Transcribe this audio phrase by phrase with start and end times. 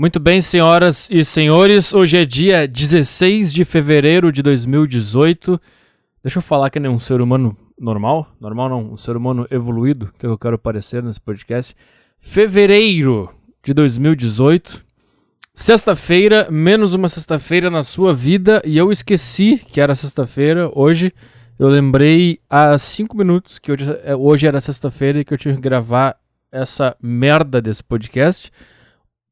[0.00, 5.60] Muito bem, senhoras e senhores, hoje é dia 16 de fevereiro de 2018.
[6.22, 10.10] Deixa eu falar que nem um ser humano normal, normal não, um ser humano evoluído,
[10.18, 11.76] que eu quero parecer nesse podcast.
[12.18, 13.28] Fevereiro
[13.62, 14.82] de 2018,
[15.54, 20.70] sexta-feira, menos uma sexta-feira na sua vida, e eu esqueci que era sexta-feira.
[20.74, 21.12] Hoje
[21.58, 25.54] eu lembrei há cinco minutos que hoje, é, hoje era sexta-feira e que eu tinha
[25.54, 26.16] que gravar
[26.50, 28.50] essa merda desse podcast.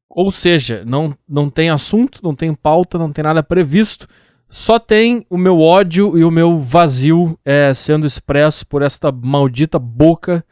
[0.09, 4.07] Ou seja, não, não tem assunto, não tem pauta, não tem nada previsto.
[4.49, 9.77] Só tem o meu ódio e o meu vazio é, sendo expresso por esta maldita
[9.77, 10.43] boca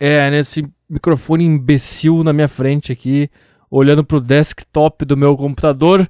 [0.00, 3.28] é, nesse microfone imbecil na minha frente aqui,
[3.70, 6.08] olhando pro desktop do meu computador,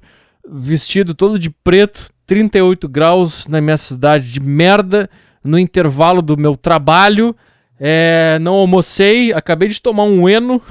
[0.49, 5.09] vestido todo de preto, 38 graus na minha cidade de merda,
[5.43, 7.35] no intervalo do meu trabalho.
[7.79, 10.61] É, não almocei, acabei de tomar um eno.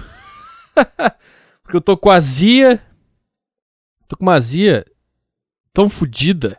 [1.67, 2.81] Porque eu tô com azia.
[4.07, 4.87] Tô com uma azia
[5.73, 6.59] tão fodida.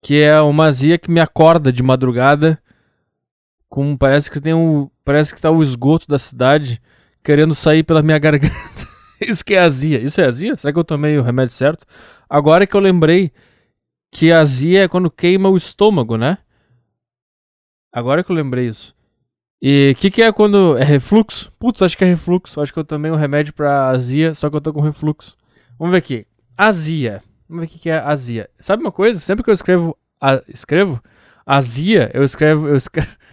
[0.00, 2.62] Que é uma azia que me acorda de madrugada.
[3.68, 4.88] Com, parece que tem um.
[5.04, 6.80] Parece que tá o esgoto da cidade
[7.24, 8.54] querendo sair pela minha garganta.
[9.20, 10.00] Isso que é azia.
[10.00, 10.56] Isso é azia?
[10.56, 11.84] Será que eu tomei o remédio certo?
[12.30, 13.32] Agora que eu lembrei
[14.12, 16.38] que azia é quando queima o estômago, né?
[17.92, 18.95] Agora que eu lembrei isso.
[19.60, 20.76] E o que, que é quando.
[20.76, 21.50] É refluxo?
[21.58, 22.60] Putz, acho que é refluxo.
[22.60, 25.36] Acho que eu tomei um remédio pra azia, só que eu tô com refluxo.
[25.78, 26.26] Vamos ver aqui.
[26.56, 27.22] Azia.
[27.48, 28.50] Vamos ver o que, que é azia.
[28.58, 29.20] Sabe uma coisa?
[29.20, 29.96] Sempre que eu escrevo.
[30.20, 31.02] A, escrevo?
[31.44, 32.68] Azia, eu escrevo.
[32.68, 33.08] Eu escrevo.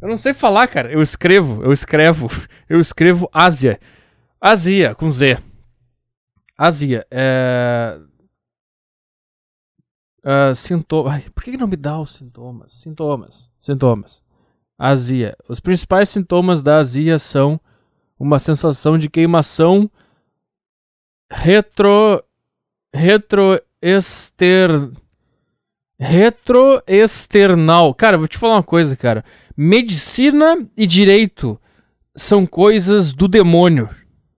[0.00, 0.90] Eu não sei falar, cara.
[0.90, 2.26] Eu escrevo, eu escrevo.
[2.66, 3.78] Eu escrevo Ásia.
[4.40, 5.36] Azia, com Z.
[6.56, 7.06] Azia.
[7.10, 8.00] É.
[10.24, 11.20] Uh, sintoma.
[11.34, 12.72] por que, que não me dá os sintomas?
[12.72, 13.50] Sintomas.
[13.58, 14.22] Sintomas.
[14.80, 15.36] Azia.
[15.46, 17.60] Os principais sintomas da azia são
[18.18, 19.90] uma sensação de queimação
[21.30, 22.24] retro
[22.90, 24.70] retroester
[25.98, 27.92] retroesternal.
[27.92, 29.22] Cara, vou te falar uma coisa, cara.
[29.54, 31.60] Medicina e direito
[32.16, 33.90] são coisas do demônio,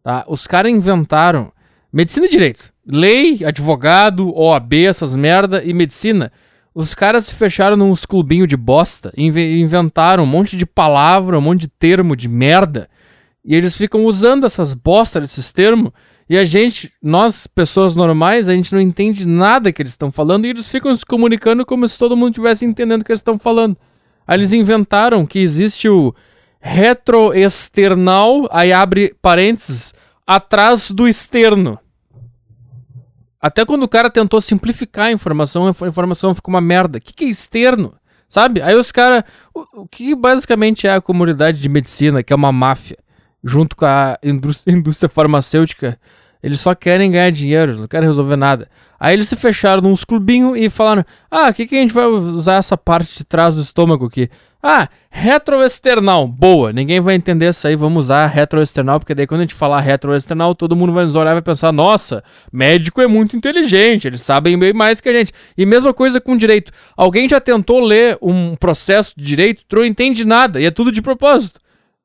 [0.03, 0.25] tá?
[0.27, 1.53] Os caras inventaram
[1.93, 6.33] medicina e direito, lei, advogado, OAB, essas merda e medicina
[6.75, 11.63] os caras se fecharam nos clubinhos de bosta, inventaram um monte de palavra, um monte
[11.63, 12.89] de termo de merda,
[13.45, 15.93] e eles ficam usando essas bostas desses termos,
[16.29, 20.47] e a gente, nós, pessoas normais, a gente não entende nada que eles estão falando,
[20.47, 23.39] e eles ficam se comunicando como se todo mundo estivesse entendendo o que eles estão
[23.39, 23.77] falando.
[24.27, 26.15] Aí eles inventaram que existe o
[26.61, 29.93] retroexternal, aí abre parênteses,
[30.27, 31.79] atrás do externo.
[33.43, 36.99] Até quando o cara tentou simplificar a informação, a informação ficou uma merda.
[36.99, 37.93] O que, que é externo?
[38.29, 38.63] Sabe?
[38.63, 39.25] Aí os caras.
[39.53, 42.97] O, o, que basicamente é a comunidade de medicina, que é uma máfia,
[43.43, 45.99] junto com a indústria, indústria farmacêutica,
[46.41, 48.69] eles só querem ganhar dinheiro, não querem resolver nada.
[48.99, 52.07] Aí eles se fecharam num clubinhos e falaram: Ah, o que, que a gente vai
[52.07, 54.31] usar essa parte de trás do estômago aqui?
[54.65, 56.29] Ah, retroesternal.
[56.29, 57.75] Boa, ninguém vai entender isso aí.
[57.75, 61.33] Vamos usar retroesternal, porque daí quando a gente falar retroesternal, todo mundo vai nos olhar
[61.33, 65.33] e vai pensar: nossa, médico é muito inteligente, eles sabem bem mais que a gente.
[65.59, 66.71] E mesma coisa com direito.
[66.97, 71.03] Alguém já tentou ler um processo de direito, não entende nada, e é tudo de
[71.03, 71.61] propósito.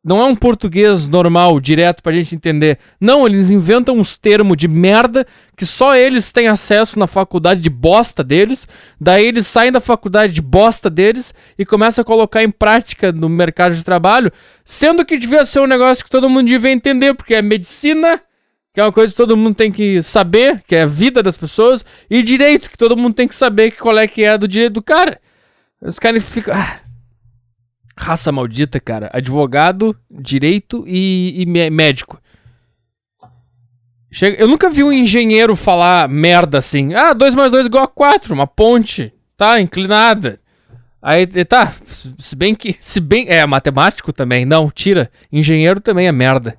[0.08, 2.80] Não é um português normal, direto pra gente entender.
[2.98, 7.70] Não, eles inventam uns termos de merda que só eles têm acesso na faculdade de
[7.70, 8.66] bosta deles.
[9.02, 13.28] Daí eles saem da faculdade de bosta deles e começam a colocar em prática no
[13.28, 14.32] mercado de trabalho,
[14.64, 18.18] sendo que devia ser um negócio que todo mundo devia entender, porque é medicina,
[18.74, 21.36] que é uma coisa que todo mundo tem que saber, que é a vida das
[21.38, 24.76] pessoas, e direito, que todo mundo tem que saber qual é que é do direito
[24.76, 25.20] do cara.
[25.82, 26.54] Os caras ficam.
[26.56, 26.87] Ah,
[27.98, 29.10] Raça maldita, cara.
[29.12, 32.22] Advogado, direito e, e médico.
[34.12, 36.94] Chega, eu nunca vi um engenheiro falar merda assim.
[36.94, 39.12] Ah, 2 mais 2 igual a 4, uma ponte.
[39.36, 40.40] Tá, inclinada.
[41.02, 41.74] Aí, tá,
[42.18, 42.76] se bem que.
[42.80, 43.28] Se bem.
[43.30, 44.46] É, matemático também.
[44.46, 45.12] Não, tira.
[45.32, 46.58] Engenheiro também é merda.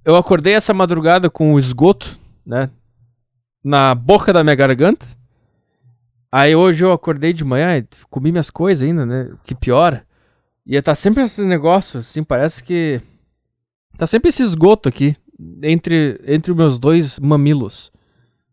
[0.04, 2.70] eu acordei essa madrugada com o esgoto, né?
[3.62, 5.06] Na boca da minha garganta.
[6.32, 9.32] Aí hoje eu acordei de manhã, comi minhas coisas ainda, né?
[9.44, 10.06] Que piora.
[10.64, 13.00] E tá sempre esses negócios, assim, parece que.
[13.98, 15.16] Tá sempre esse esgoto aqui,
[15.62, 17.92] entre, entre os meus dois mamilos.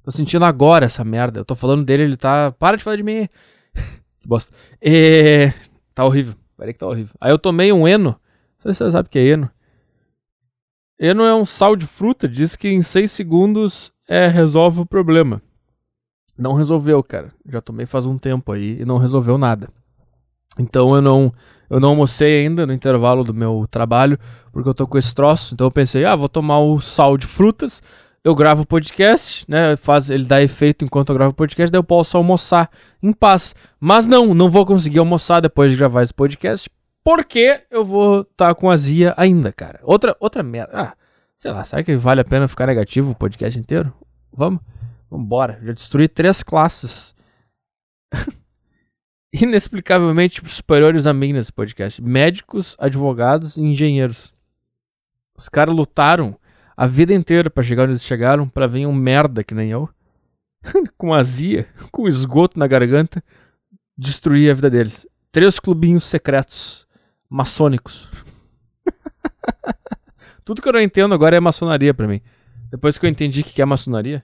[0.03, 1.41] Tô sentindo agora essa merda.
[1.41, 2.51] Eu tô falando dele, ele tá.
[2.51, 3.29] Para de falar de mim.
[4.19, 4.55] que bosta.
[4.81, 5.51] E...
[5.93, 6.33] Tá horrível.
[6.57, 7.13] Peraí que tá horrível.
[7.19, 8.09] Aí eu tomei um Eno.
[8.09, 8.17] Não
[8.63, 9.51] sei se você sabe o que é Eno.
[10.99, 15.41] Eno é um sal de fruta, diz que em 6 segundos é, resolve o problema.
[16.37, 17.31] Não resolveu, cara.
[17.47, 19.69] Já tomei faz um tempo aí e não resolveu nada.
[20.57, 21.33] Então eu não
[21.69, 24.17] eu não almocei ainda no intervalo do meu trabalho,
[24.51, 25.53] porque eu tô com esse troço.
[25.53, 27.83] Então eu pensei, ah, vou tomar o sal de frutas,
[28.23, 29.75] eu gravo o podcast, né?
[29.75, 32.69] Faz, ele dá efeito enquanto eu gravo o podcast, daí eu posso almoçar
[33.03, 33.53] em paz.
[33.79, 36.69] Mas não, não vou conseguir almoçar depois de gravar esse podcast,
[37.07, 39.79] porque eu vou estar tá com azia ainda, cara.
[39.81, 40.71] Outra, outra merda.
[40.73, 40.93] Ah,
[41.37, 43.93] sei lá, será que vale a pena ficar negativo o podcast inteiro?
[44.29, 44.59] Vamos?
[45.09, 45.57] Vambora.
[45.63, 47.15] Já destruí três classes.
[49.31, 52.01] Inexplicavelmente superiores a mim nesse podcast.
[52.01, 54.33] Médicos, advogados e engenheiros.
[55.37, 56.37] Os caras lutaram
[56.75, 59.89] a vida inteira para chegar onde eles chegaram, para vir um merda que nem eu.
[60.97, 63.23] com azia, com esgoto na garganta,
[63.97, 65.07] destruir a vida deles.
[65.31, 66.85] Três clubinhos secretos
[67.29, 68.09] maçônicos.
[70.45, 72.21] Tudo que eu não entendo agora é maçonaria para mim.
[72.69, 74.23] Depois que eu entendi o que é maçonaria.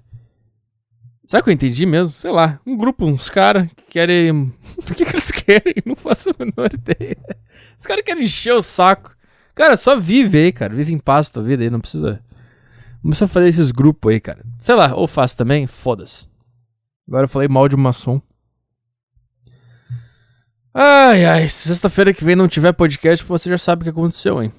[1.25, 2.09] Será que eu entendi mesmo?
[2.09, 2.59] Sei lá.
[2.65, 4.31] Um grupo, uns caras que querem.
[4.31, 4.51] o
[4.94, 5.75] que, que eles querem?
[5.85, 7.17] Não faço a menor ideia.
[7.77, 9.15] Os caras querem encher o saco.
[9.56, 10.73] Cara, só vive aí, cara.
[10.73, 11.69] Vive em paz tua vida aí.
[11.69, 12.21] Não precisa.
[13.01, 14.44] Não precisa fazer esses grupos aí, cara.
[14.57, 16.27] Sei lá, ou faço também, foda-se.
[17.07, 18.21] Agora eu falei mal de maçom.
[20.73, 24.41] Ai, ai, se sexta-feira que vem não tiver podcast, você já sabe o que aconteceu,
[24.41, 24.51] hein?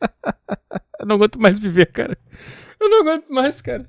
[1.00, 2.16] eu não aguento mais viver, cara.
[2.80, 3.88] Eu não aguento mais, cara.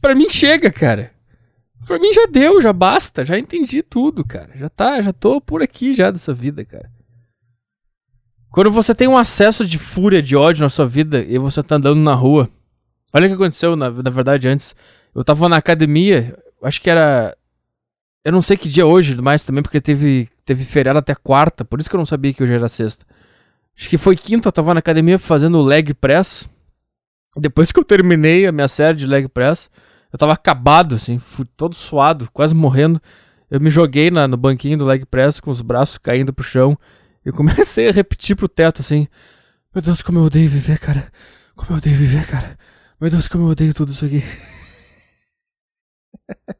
[0.00, 1.12] Pra mim chega, cara.
[1.86, 4.50] Pra mim já deu, já basta, já entendi tudo, cara.
[4.56, 6.90] Já tá, já tô por aqui já dessa vida, cara.
[8.50, 11.76] Quando você tem um acesso de fúria, de ódio na sua vida e você tá
[11.76, 12.50] andando na rua.
[13.12, 14.74] Olha o que aconteceu, na, na verdade, antes.
[15.14, 17.36] Eu tava na academia, acho que era
[18.24, 21.64] eu não sei que dia é hoje, mais também, porque teve, teve feriado até quarta,
[21.64, 23.06] por isso que eu não sabia que hoje era sexta.
[23.76, 26.48] Acho que foi quinta, eu tava na academia fazendo leg press.
[27.36, 29.70] Depois que eu terminei a minha série de leg press,
[30.12, 33.00] eu tava acabado, assim, fui todo suado, quase morrendo.
[33.50, 36.76] Eu me joguei na, no banquinho do leg press com os braços caindo pro chão
[37.24, 39.08] e comecei a repetir pro teto, assim:
[39.74, 41.10] Meu Deus, como eu odeio viver, cara.
[41.56, 42.58] Como eu odeio viver, cara.
[43.00, 44.22] Meu Deus, como eu odeio tudo isso aqui.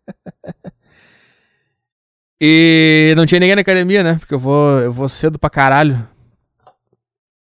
[2.40, 4.14] E não tinha ninguém na academia, né?
[4.18, 6.08] Porque eu vou, eu vou cedo pra caralho.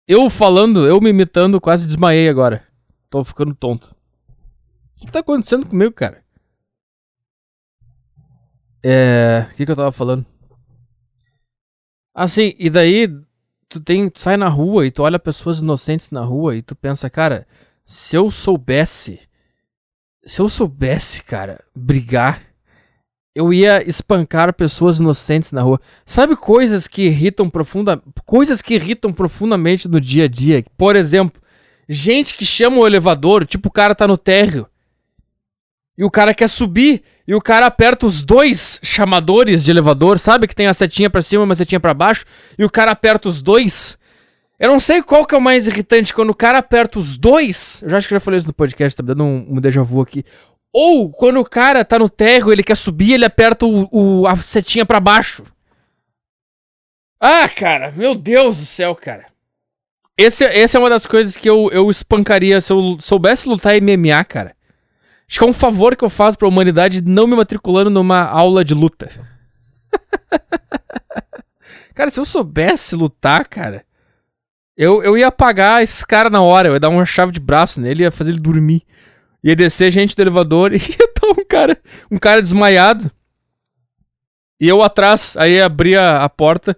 [0.07, 2.63] Eu falando, eu me imitando, quase desmaiei agora.
[3.09, 3.95] Tô ficando tonto.
[4.95, 6.23] O que, que tá acontecendo comigo, cara?
[8.83, 9.47] É.
[9.51, 10.23] O que, que eu tava falando?
[12.13, 13.07] Assim, e daí
[13.67, 14.07] tu tem.
[14.07, 17.47] Tu sai na rua e tu olha pessoas inocentes na rua e tu pensa, cara,
[17.83, 19.19] se eu soubesse.
[20.23, 22.41] Se eu soubesse, cara, brigar
[23.35, 25.79] eu ia espancar pessoas inocentes na rua.
[26.05, 30.63] Sabe coisas que irritam profunda, coisas que irritam profundamente no dia a dia.
[30.77, 31.41] Por exemplo,
[31.87, 34.65] gente que chama o elevador, tipo o cara tá no térreo.
[35.97, 40.47] E o cara quer subir e o cara aperta os dois chamadores de elevador, sabe
[40.47, 42.25] que tem a setinha para cima, uma setinha para baixo,
[42.57, 43.97] e o cara aperta os dois.
[44.57, 47.81] Eu não sei qual que é o mais irritante quando o cara aperta os dois.
[47.81, 50.01] Eu já acho que já falei isso no podcast, tá dando um, um déjà vu
[50.01, 50.23] aqui.
[50.77, 54.35] Ou quando o cara tá no terro, ele quer subir, ele aperta o, o a
[54.35, 55.41] setinha para baixo.
[57.17, 59.27] Ah, cara, meu Deus do céu, cara.
[60.17, 64.21] Esse, essa é uma das coisas que eu, eu espancaria se eu soubesse lutar MMA,
[64.25, 64.53] cara.
[65.29, 68.65] Acho que é um favor que eu faço pra humanidade não me matriculando numa aula
[68.65, 69.09] de luta.
[71.95, 73.85] cara, se eu soubesse lutar, cara,
[74.75, 77.79] eu, eu ia apagar esse cara na hora, eu ia dar uma chave de braço
[77.79, 78.85] nele e ia fazer ele dormir.
[79.45, 81.77] Ia descer gente do elevador e ia estar um cara,
[82.11, 83.11] um cara desmaiado.
[84.59, 86.75] E eu atrás, aí abria a porta,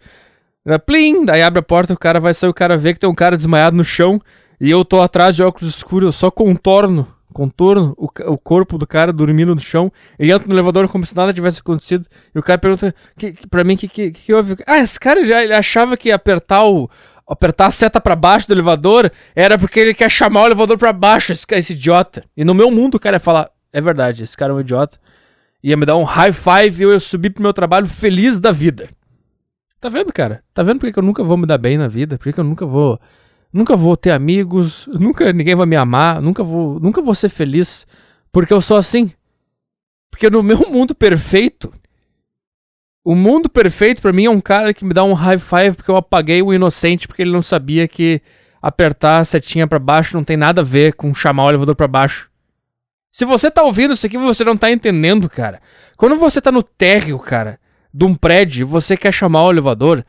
[0.66, 3.10] né, plim, daí abre a porta, o cara vai sair, o cara vê que tem
[3.10, 4.20] um cara desmaiado no chão,
[4.60, 7.08] e eu tô atrás de óculos escuros, eu só contorno,
[7.38, 9.92] contorno, o, o corpo do cara dormindo no chão.
[10.18, 12.08] Ele entra no elevador como se nada tivesse acontecido.
[12.34, 14.56] E o cara pergunta que, que, pra mim o que, que, que houve.
[14.66, 16.90] Ah, esse cara já ele achava que apertar o.
[17.28, 20.94] Apertar a seta para baixo do elevador era porque ele quer chamar o elevador para
[20.94, 22.24] baixo, esse, esse idiota.
[22.38, 24.98] E no meu mundo o cara ia falar: é verdade, esse cara é um idiota.
[25.62, 28.52] Ia me dar um high five e eu ia subir pro meu trabalho feliz da
[28.52, 28.88] vida.
[29.80, 30.44] Tá vendo, cara?
[30.54, 32.18] Tá vendo por que eu nunca vou me dar bem na vida?
[32.18, 33.00] Por que eu nunca vou
[33.52, 37.88] nunca vou ter amigos, nunca ninguém vai me amar, nunca vou, nunca vou ser feliz,
[38.32, 39.12] porque eu sou assim.
[40.10, 41.74] Porque no meu mundo perfeito,
[43.08, 45.90] o mundo perfeito para mim é um cara que me dá um high five porque
[45.90, 48.22] eu apaguei o inocente porque ele não sabia que
[48.62, 51.88] apertar a setinha para baixo não tem nada a ver com chamar o elevador para
[51.88, 52.30] baixo.
[53.10, 55.62] Se você tá ouvindo isso aqui, você não tá entendendo, cara.
[55.96, 57.58] Quando você tá no térreo, cara,
[57.94, 60.04] de um prédio e você quer chamar o elevador,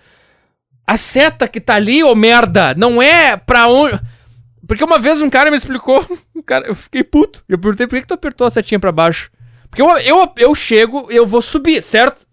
[0.84, 4.00] a seta que tá ali, ô merda, não é pra onde.
[4.66, 7.44] Porque uma vez um cara me explicou, um cara, eu fiquei puto.
[7.48, 9.30] Eu perguntei por que, que tu apertou a setinha pra baixo.
[9.70, 12.26] Porque eu, eu, eu chego eu vou subir, certo?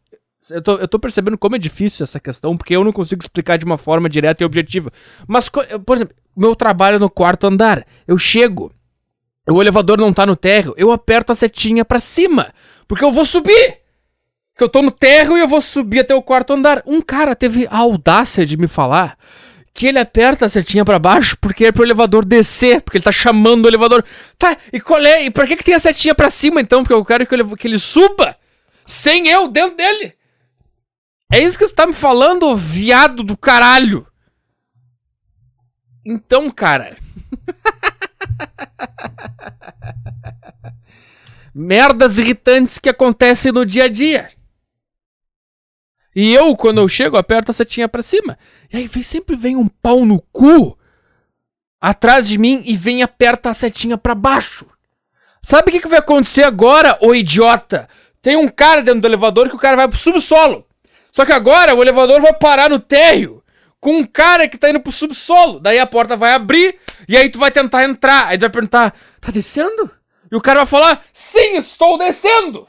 [0.52, 3.58] Eu tô, eu tô percebendo como é difícil essa questão, porque eu não consigo explicar
[3.58, 4.92] de uma forma direta e objetiva.
[5.28, 7.86] Mas, por exemplo, meu trabalho é no quarto andar.
[8.08, 8.72] Eu chego,
[9.50, 12.54] o elevador não tá no térreo, eu aperto a setinha pra cima,
[12.88, 13.80] porque eu vou subir
[14.58, 16.82] que eu tô no terro e eu vou subir até o quarto andar.
[16.86, 19.18] Um cara teve a audácia de me falar
[19.74, 23.12] que ele aperta a setinha para baixo porque é pro elevador descer, porque ele tá
[23.12, 24.04] chamando o elevador.
[24.38, 25.26] Tá, e qual é?
[25.26, 26.84] E pra que, que tem a setinha para cima então?
[26.84, 28.38] Porque eu quero que que ele suba
[28.86, 30.14] sem eu dentro dele.
[31.36, 34.08] É isso que você tá me falando, viado do caralho.
[36.06, 36.98] Então, cara.
[41.54, 44.30] Merdas irritantes que acontecem no dia a dia.
[46.16, 48.40] E eu, quando eu chego, aperto a setinha pra cima.
[48.72, 50.80] E aí vem, sempre vem um pau no cu
[51.82, 54.66] atrás de mim e vem aperta a setinha pra baixo.
[55.44, 57.90] Sabe o que, que vai acontecer agora, ô idiota?
[58.22, 60.66] Tem um cara dentro do elevador que o cara vai pro subsolo.
[61.16, 63.42] Só que agora o elevador vai parar no térreo
[63.80, 65.60] com um cara que tá indo pro subsolo.
[65.60, 66.76] Daí a porta vai abrir
[67.08, 68.28] e aí tu vai tentar entrar.
[68.28, 69.90] Aí tu vai perguntar: tá descendo?
[70.32, 72.68] E o cara vai falar: sim, estou descendo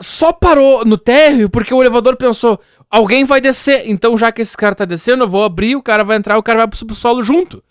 [0.00, 4.56] só parou no térreo porque o elevador pensou: alguém vai descer, então já que esse
[4.56, 7.22] cara tá descendo, eu vou abrir, o cara vai entrar, o cara vai pro subsolo
[7.22, 7.62] junto.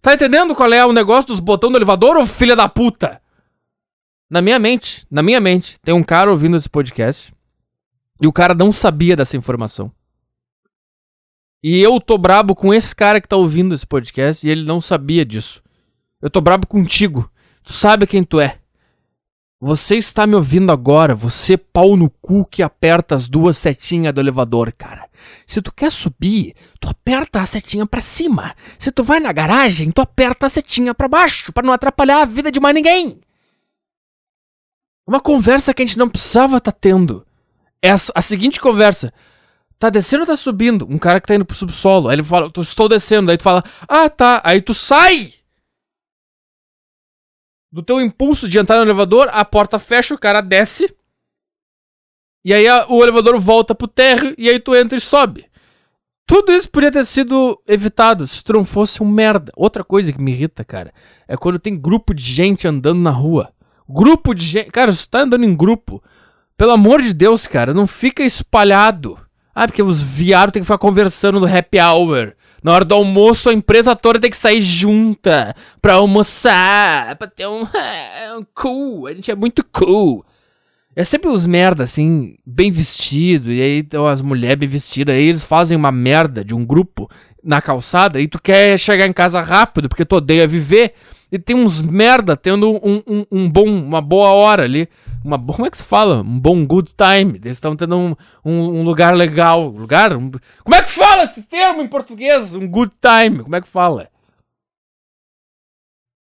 [0.00, 3.20] Tá entendendo qual é o negócio dos botões do elevador, ou filha da puta?
[4.30, 7.33] Na minha mente, na minha mente, tem um cara ouvindo esse podcast
[8.20, 9.90] e o cara não sabia dessa informação.
[11.62, 14.80] E eu tô brabo com esse cara que tá ouvindo esse podcast e ele não
[14.80, 15.62] sabia disso.
[16.20, 17.30] Eu tô brabo contigo.
[17.62, 18.58] Tu sabe quem tu é.
[19.60, 24.20] Você está me ouvindo agora, você pau no cu que aperta as duas setinhas do
[24.20, 25.08] elevador, cara.
[25.46, 28.54] Se tu quer subir, tu aperta a setinha para cima.
[28.78, 32.26] Se tu vai na garagem, tu aperta a setinha para baixo, para não atrapalhar a
[32.26, 33.20] vida de mais ninguém.
[35.06, 37.26] Uma conversa que a gente não precisava estar tá tendo.
[37.84, 39.12] É a, a, seguinte conversa.
[39.78, 40.86] Tá descendo ou tá subindo?
[40.88, 42.08] Um cara que tá indo pro subsolo.
[42.08, 43.30] Aí ele fala, estou descendo.
[43.30, 44.40] Aí tu fala, ah tá.
[44.42, 45.34] Aí tu sai
[47.70, 50.96] do teu impulso de entrar no elevador, a porta fecha, o cara desce.
[52.42, 55.44] E aí a, o elevador volta pro térreo e aí tu entra e sobe.
[56.26, 59.52] Tudo isso podia ter sido evitado se tu não fosse um merda.
[59.54, 60.90] Outra coisa que me irrita, cara,
[61.28, 63.52] é quando tem grupo de gente andando na rua.
[63.86, 64.70] Grupo de gente.
[64.70, 66.02] Cara, se tu tá andando em grupo,
[66.56, 69.18] pelo amor de Deus, cara, não fica espalhado.
[69.54, 72.32] Ah, porque os viados tem que ficar conversando no happy hour.
[72.62, 77.46] Na hora do almoço, a empresa toda tem que sair junta pra almoçar, pra ter
[77.46, 77.62] um,
[78.38, 79.06] um cool.
[79.06, 80.24] A gente é muito cool.
[80.96, 85.26] É sempre os merda, assim, bem vestido, e aí estão as mulheres bem vestidas, aí
[85.26, 87.10] eles fazem uma merda de um grupo
[87.42, 90.94] na calçada, e tu quer chegar em casa rápido, porque tu odeia viver,
[91.34, 94.88] e tem uns merda tendo um, um, um bom, uma boa hora ali
[95.24, 96.20] uma como é que se fala?
[96.20, 97.40] Um bom good time.
[97.42, 98.14] Eles estão tendo um,
[98.44, 99.68] um, lugar legal.
[99.68, 100.10] Lugar?
[100.10, 102.54] Como é que fala esse termo em português?
[102.54, 103.42] Um good time.
[103.42, 104.10] Como é que fala?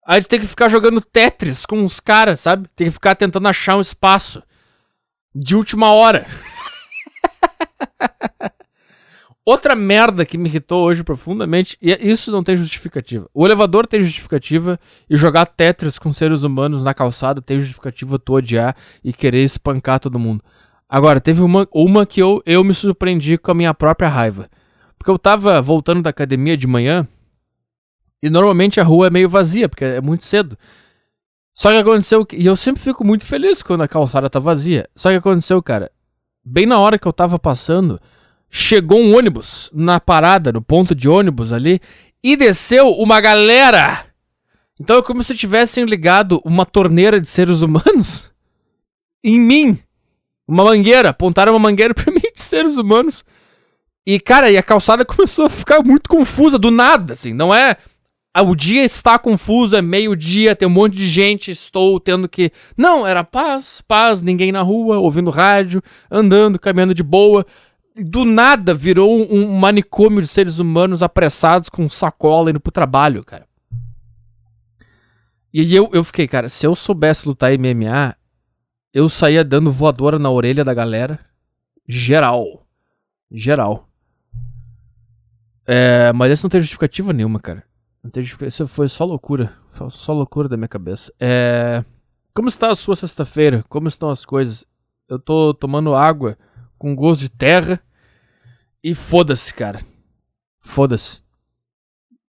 [0.07, 2.69] Aí tu tem que ficar jogando Tetris com os caras, sabe?
[2.77, 4.43] Tem que ficar tentando achar um espaço.
[5.35, 6.27] De última hora.
[9.45, 13.29] Outra merda que me irritou hoje profundamente, e isso não tem justificativa.
[13.35, 14.79] O elevador tem justificativa
[15.11, 19.99] e jogar Tetris com seres humanos na calçada tem justificativa tu odiar e querer espancar
[19.99, 20.45] todo mundo.
[20.89, 24.49] Agora, teve uma, uma que eu, eu me surpreendi com a minha própria raiva.
[24.97, 27.09] Porque eu tava voltando da academia de manhã
[28.23, 30.57] e normalmente a rua é meio vazia, porque é muito cedo.
[31.53, 34.89] Só que aconteceu, e eu sempre fico muito feliz quando a calçada tá vazia.
[34.95, 35.91] Só que aconteceu, cara,
[36.45, 38.01] bem na hora que eu tava passando
[38.55, 41.81] chegou um ônibus na parada, no ponto de ônibus ali,
[42.23, 44.05] e desceu uma galera.
[44.79, 48.31] Então é como se tivessem ligado uma torneira de seres humanos
[49.25, 49.79] em mim.
[50.47, 53.25] Uma mangueira, apontaram uma mangueira pra mim de seres humanos.
[54.07, 57.33] E, cara, e a calçada começou a ficar muito confusa do nada, assim.
[57.33, 57.77] Não é.
[58.35, 62.51] Ah, o dia está confuso, é meio-dia, tem um monte de gente, estou tendo que.
[62.77, 67.47] Não, era paz, paz, ninguém na rua, ouvindo rádio, andando, caminhando de boa.
[67.95, 73.47] Do nada virou um manicômio de seres humanos apressados com sacola indo pro trabalho, cara.
[75.53, 78.17] E eu, eu fiquei, cara, se eu soubesse lutar MMA,
[78.95, 81.21] eu saía dando voadora na orelha da galera.
[81.87, 82.67] Geral.
[83.31, 83.87] Geral.
[85.67, 87.63] É, mas essa não tem justificativa nenhuma, cara.
[88.03, 88.49] Não tem justificativa.
[88.49, 89.55] Isso foi só loucura.
[89.91, 91.13] Só loucura da minha cabeça.
[91.21, 91.85] É.
[92.33, 93.63] Como está a sua sexta-feira?
[93.69, 94.67] Como estão as coisas?
[95.07, 96.39] Eu tô tomando água
[96.83, 97.81] com gosto de terra.
[98.83, 99.81] E foda-se, cara.
[100.61, 101.23] Foda-se.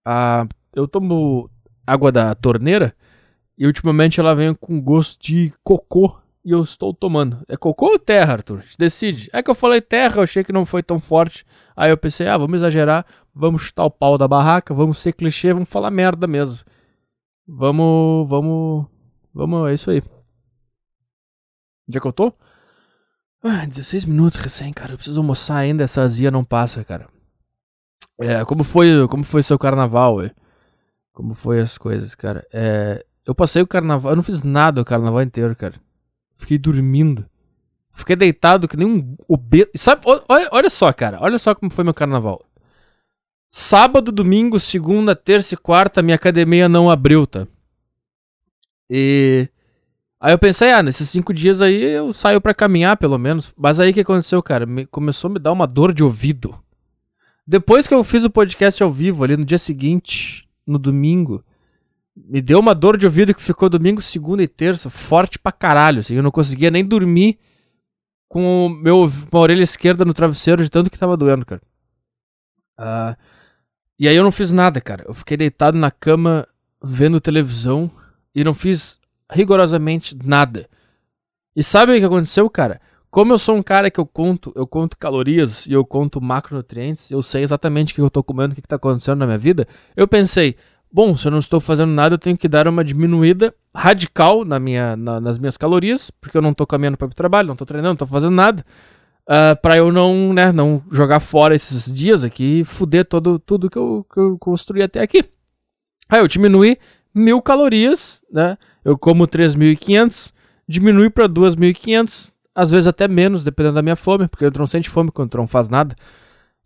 [0.05, 1.49] Ah, eu tomo
[1.87, 2.95] água da torneira
[3.57, 7.43] e ultimamente ela vem com gosto de cocô e eu estou tomando.
[7.47, 8.63] É cocô ou terra, Arthur?
[8.77, 9.27] Decide.
[9.33, 11.43] É que eu falei terra, eu achei que não foi tão forte.
[11.75, 15.51] Aí eu pensei, ah, vamos exagerar, vamos chutar o pau da barraca, vamos ser clichê,
[15.51, 16.59] vamos falar merda mesmo.
[17.47, 18.85] Vamos, vamos,
[19.33, 20.03] vamos, é isso aí.
[21.87, 22.33] Onde é que eu tô?
[23.43, 24.93] Ah, 16 minutos recém, cara.
[24.93, 27.09] Eu preciso almoçar ainda, essa azia não passa, cara.
[28.19, 30.31] É, como foi, como foi seu carnaval, ué?
[31.11, 32.47] Como foi as coisas, cara?
[32.53, 35.75] É, eu passei o carnaval, eu não fiz nada o carnaval inteiro, cara.
[36.35, 37.25] Fiquei dormindo.
[37.93, 39.69] Fiquei deitado que nem um obeso.
[39.75, 41.19] Sabe, olha, olha só, cara.
[41.21, 42.43] Olha só como foi meu carnaval.
[43.51, 47.45] Sábado, domingo, segunda, terça e quarta, minha academia não abriu, tá?
[48.89, 49.47] E.
[50.23, 53.53] Aí eu pensei, ah, nesses cinco dias aí eu saio para caminhar, pelo menos.
[53.57, 54.65] Mas aí o que aconteceu, cara?
[54.65, 56.57] Me, começou a me dar uma dor de ouvido.
[57.45, 61.43] Depois que eu fiz o podcast ao vivo, ali no dia seguinte, no domingo,
[62.15, 65.99] me deu uma dor de ouvido que ficou domingo, segunda e terça, forte pra caralho.
[65.99, 67.37] Assim, eu não conseguia nem dormir
[68.29, 71.61] com o meu, a orelha esquerda no travesseiro de tanto que tava doendo, cara.
[72.79, 73.17] Uh,
[73.99, 75.03] e aí eu não fiz nada, cara.
[75.05, 76.47] Eu fiquei deitado na cama
[76.81, 77.91] vendo televisão
[78.33, 79.02] e não fiz
[79.33, 80.69] rigorosamente nada.
[81.55, 82.79] E sabe o que aconteceu, cara?
[83.09, 87.11] Como eu sou um cara que eu conto, eu conto calorias e eu conto macronutrientes,
[87.11, 89.37] eu sei exatamente o que eu tô comendo, o que, que tá acontecendo na minha
[89.37, 89.67] vida.
[89.95, 90.55] Eu pensei,
[90.91, 94.59] bom, se eu não estou fazendo nada, eu tenho que dar uma diminuída radical na
[94.59, 97.67] minha, na, nas minhas calorias, porque eu não estou caminhando para o trabalho, não estou
[97.67, 98.65] treinando, não estou fazendo nada,
[99.29, 103.37] uh, ah, para eu não, né, não jogar fora esses dias aqui e fuder todo,
[103.37, 105.23] tudo que eu, que eu construí até aqui.
[106.09, 106.77] Aí eu diminui
[107.13, 108.57] mil calorias, né?
[108.83, 110.33] Eu como 3.500,
[110.67, 114.89] diminui para 2.500, às vezes até menos, dependendo da minha fome, porque eu não sente
[114.89, 115.95] fome quando não faz nada.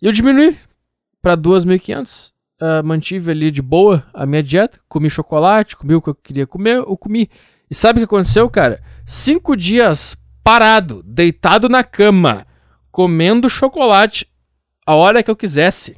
[0.01, 0.58] E eu diminui
[1.21, 6.10] para 2.500 uh, mantive ali de boa a minha dieta, comi chocolate, comi o que
[6.10, 7.30] eu queria comer, eu comi.
[7.69, 8.82] E sabe o que aconteceu, cara?
[9.06, 12.47] Cinco dias parado, deitado na cama,
[12.91, 14.27] comendo chocolate
[14.86, 15.97] a hora que eu quisesse.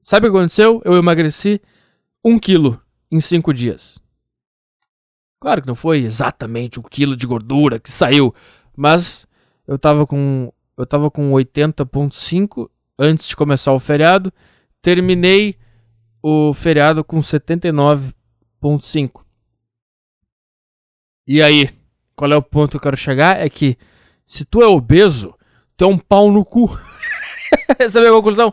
[0.00, 0.80] Sabe o que aconteceu?
[0.84, 1.60] Eu emagreci
[2.24, 2.80] um quilo
[3.10, 3.99] em cinco dias.
[5.40, 8.34] Claro que não foi exatamente um quilo de gordura que saiu,
[8.76, 9.26] mas
[9.66, 14.32] eu tava com eu tava com 80.5 antes de começar o feriado
[14.82, 15.56] terminei
[16.22, 19.22] o feriado com 79.5.
[21.26, 21.70] E aí,
[22.16, 23.40] qual é o ponto que eu quero chegar?
[23.40, 23.78] É que
[24.26, 25.34] se tu é obeso,
[25.76, 26.76] tu é um pau no cu.
[27.78, 28.52] Essa é a minha conclusão.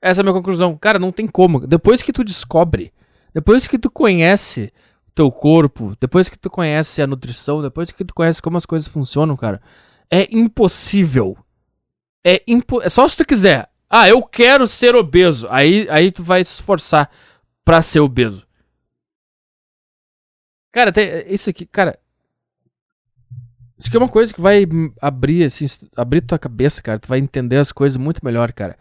[0.00, 0.76] Essa é a minha conclusão.
[0.76, 1.66] Cara, não tem como.
[1.66, 2.92] Depois que tu descobre,
[3.32, 4.70] depois que tu conhece
[5.14, 8.88] teu corpo, depois que tu conhece a nutrição, depois que tu conhece como as coisas
[8.88, 9.62] funcionam, cara,
[10.10, 11.36] é impossível.
[12.26, 13.70] É, impo é só se tu quiser.
[13.88, 15.46] Ah, eu quero ser obeso.
[15.50, 17.10] Aí, aí tu vai se esforçar
[17.64, 18.46] pra ser obeso.
[20.72, 21.96] Cara, tem, isso aqui, cara.
[23.78, 24.66] Isso aqui é uma coisa que vai
[25.00, 26.98] abrir, assim, abrir tua cabeça, cara.
[26.98, 28.76] Tu vai entender as coisas muito melhor, cara.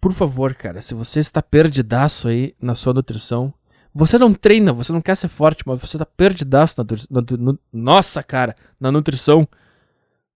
[0.00, 3.54] Por favor, cara, se você está perdidaço aí na sua nutrição,
[3.92, 7.58] você não treina, você não quer ser forte, mas você está perdidaço na, na, na,
[7.72, 9.48] Nossa, cara, na nutrição.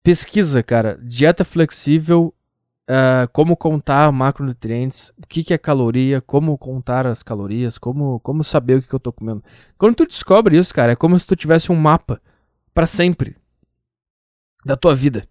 [0.03, 0.99] Pesquisa, cara.
[1.03, 2.35] Dieta flexível
[2.89, 8.43] uh, como contar macronutrientes, o que, que é caloria, como contar as calorias, como, como
[8.43, 9.43] saber o que, que eu tô comendo.
[9.79, 12.21] Quando tu descobre isso, cara, é como se tu tivesse um mapa
[12.75, 13.37] para sempre
[14.65, 15.27] da tua vida.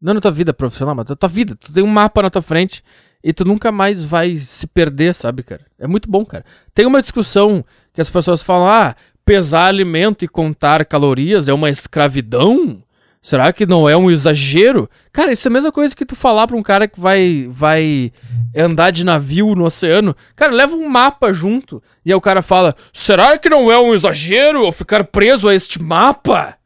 [0.00, 1.54] Não na tua vida profissional, mas da tua vida.
[1.54, 2.82] Tu tem um mapa na tua frente
[3.22, 5.62] e tu nunca mais vai se perder, sabe, cara?
[5.78, 6.44] É muito bom, cara.
[6.74, 11.70] Tem uma discussão que as pessoas falam: ah, pesar alimento e contar calorias é uma
[11.70, 12.82] escravidão?
[13.20, 14.90] Será que não é um exagero?
[15.12, 18.12] Cara, isso é a mesma coisa que tu falar pra um cara que vai, vai
[18.56, 21.80] andar de navio no oceano, cara, leva um mapa junto.
[22.04, 25.54] E aí o cara fala: será que não é um exagero eu ficar preso a
[25.54, 26.56] este mapa?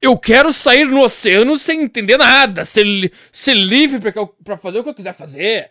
[0.00, 4.84] Eu quero sair no oceano sem entender nada, ser, ser livre pra, pra fazer o
[4.84, 5.70] que eu quiser fazer.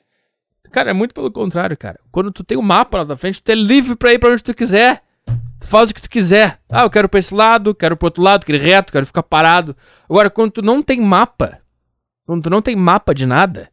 [0.72, 2.00] Cara, é muito pelo contrário, cara.
[2.12, 4.54] Quando tu tem um mapa na frente, tu é livre pra ir pra onde tu
[4.54, 5.02] quiser.
[5.60, 6.60] Tu faz o que tu quiser.
[6.70, 9.76] Ah, eu quero pra esse lado, quero pro outro lado, quero reto, quero ficar parado.
[10.10, 11.60] Agora, quando tu não tem mapa,
[12.26, 13.70] quando tu não tem mapa de nada,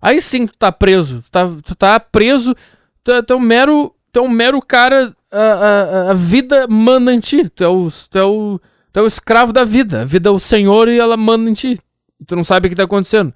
[0.00, 1.22] aí sim tu tá preso.
[1.22, 2.54] Tu tá, tu tá preso,
[3.02, 6.66] tu, é, tu é um mero, tu é um mero cara, a, a, a vida
[6.68, 7.48] manda em ti.
[7.48, 8.60] Tu é, o, tu, é o,
[8.96, 10.00] tu é o escravo da vida.
[10.00, 11.78] A vida é o senhor e ela manda em ti.
[12.18, 13.30] E tu não sabe o que tá acontecendo.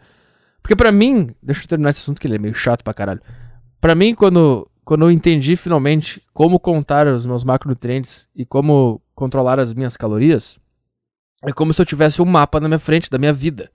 [0.63, 3.21] Porque para mim, deixa eu terminar esse assunto que ele é meio chato pra caralho.
[3.79, 9.61] Pra mim, quando, quando eu entendi finalmente como contar os meus macronutrientes e como controlar
[9.61, 10.59] as minhas calorias,
[11.45, 13.71] é como se eu tivesse um mapa na minha frente da minha vida.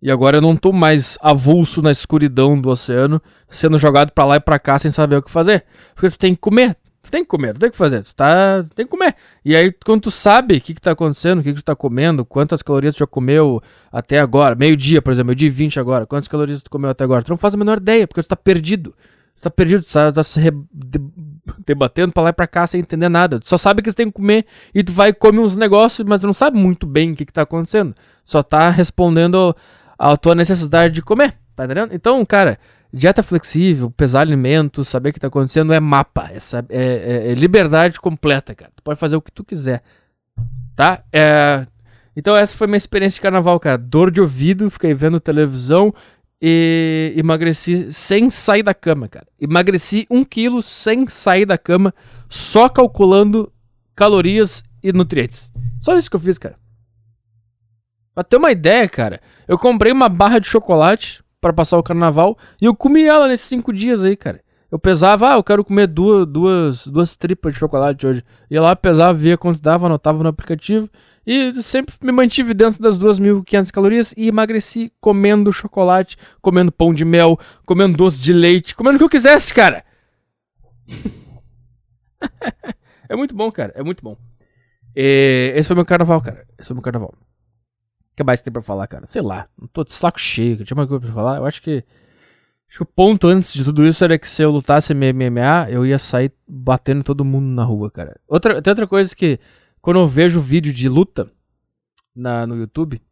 [0.00, 4.36] E agora eu não tô mais avulso na escuridão do oceano, sendo jogado para lá
[4.36, 5.64] e pra cá sem saber o que fazer.
[5.96, 8.64] Porque tu tem que comer, Tu tem que comer, tu tem que fazer, tu tá,
[8.74, 9.14] tem que comer.
[9.44, 11.76] E aí, quando tu sabe o que, que tá acontecendo, o que, que tu tá
[11.76, 13.62] comendo, quantas calorias tu já comeu
[13.92, 17.22] até agora, meio-dia, por exemplo, meio-dia e 20 agora, quantas calorias tu comeu até agora,
[17.22, 18.94] tu não faz a menor ideia, porque tu tá perdido.
[19.36, 20.40] Tu tá perdido, tu tá, tá se
[21.66, 23.38] debatendo pra lá e pra cá sem entender nada.
[23.38, 26.22] Tu só sabe que tu tem que comer e tu vai comer uns negócios, mas
[26.22, 27.94] tu não sabe muito bem o que, que tá acontecendo.
[28.24, 29.54] Só tá respondendo
[29.98, 31.92] a tua necessidade de comer, tá entendendo?
[31.92, 32.58] Então, cara,
[32.96, 36.30] Dieta flexível, pesar alimentos, saber o que está acontecendo é mapa.
[36.30, 36.38] É,
[36.70, 38.70] é, é, liberdade completa, cara.
[38.76, 39.82] Tu pode fazer o que tu quiser.
[40.76, 41.02] Tá?
[41.12, 41.66] É...
[42.14, 43.76] Então essa foi minha experiência de carnaval, cara.
[43.76, 45.92] Dor de ouvido, fiquei vendo televisão
[46.40, 49.26] e emagreci sem sair da cama, cara.
[49.40, 51.92] Emagreci um quilo sem sair da cama,
[52.28, 53.52] só calculando
[53.96, 55.50] calorias e nutrientes.
[55.80, 56.54] Só isso que eu fiz, cara.
[58.14, 62.38] Pra ter uma ideia, cara, eu comprei uma barra de chocolate para passar o carnaval.
[62.58, 64.40] E eu comi ela nesses cinco dias aí, cara.
[64.72, 68.24] Eu pesava, ah, eu quero comer duas, duas, duas tripas de chocolate hoje.
[68.50, 70.88] Ia lá, pesava, via quanto dava, anotava no aplicativo.
[71.26, 77.04] E sempre me mantive dentro das 2.500 calorias e emagreci comendo chocolate, comendo pão de
[77.04, 79.84] mel, comendo doce de leite, comendo o que eu quisesse, cara.
[83.06, 83.74] é muito bom, cara.
[83.76, 84.16] É muito bom.
[84.96, 86.46] E esse foi meu carnaval, cara.
[86.58, 87.12] Esse foi meu carnaval.
[88.14, 89.06] O que mais tem pra falar, cara?
[89.06, 89.48] Sei lá.
[89.60, 90.64] Não tô de saco cheio.
[90.64, 91.38] Tinha mais coisa pra falar.
[91.38, 91.82] Eu acho que.
[92.68, 95.84] Acho que o ponto antes de tudo isso era que se eu lutasse MMA, eu
[95.84, 98.20] ia sair batendo todo mundo na rua, cara.
[98.28, 99.38] Outra, tem outra coisa que,
[99.80, 101.28] quando eu vejo vídeo de luta
[102.14, 103.02] na, no YouTube,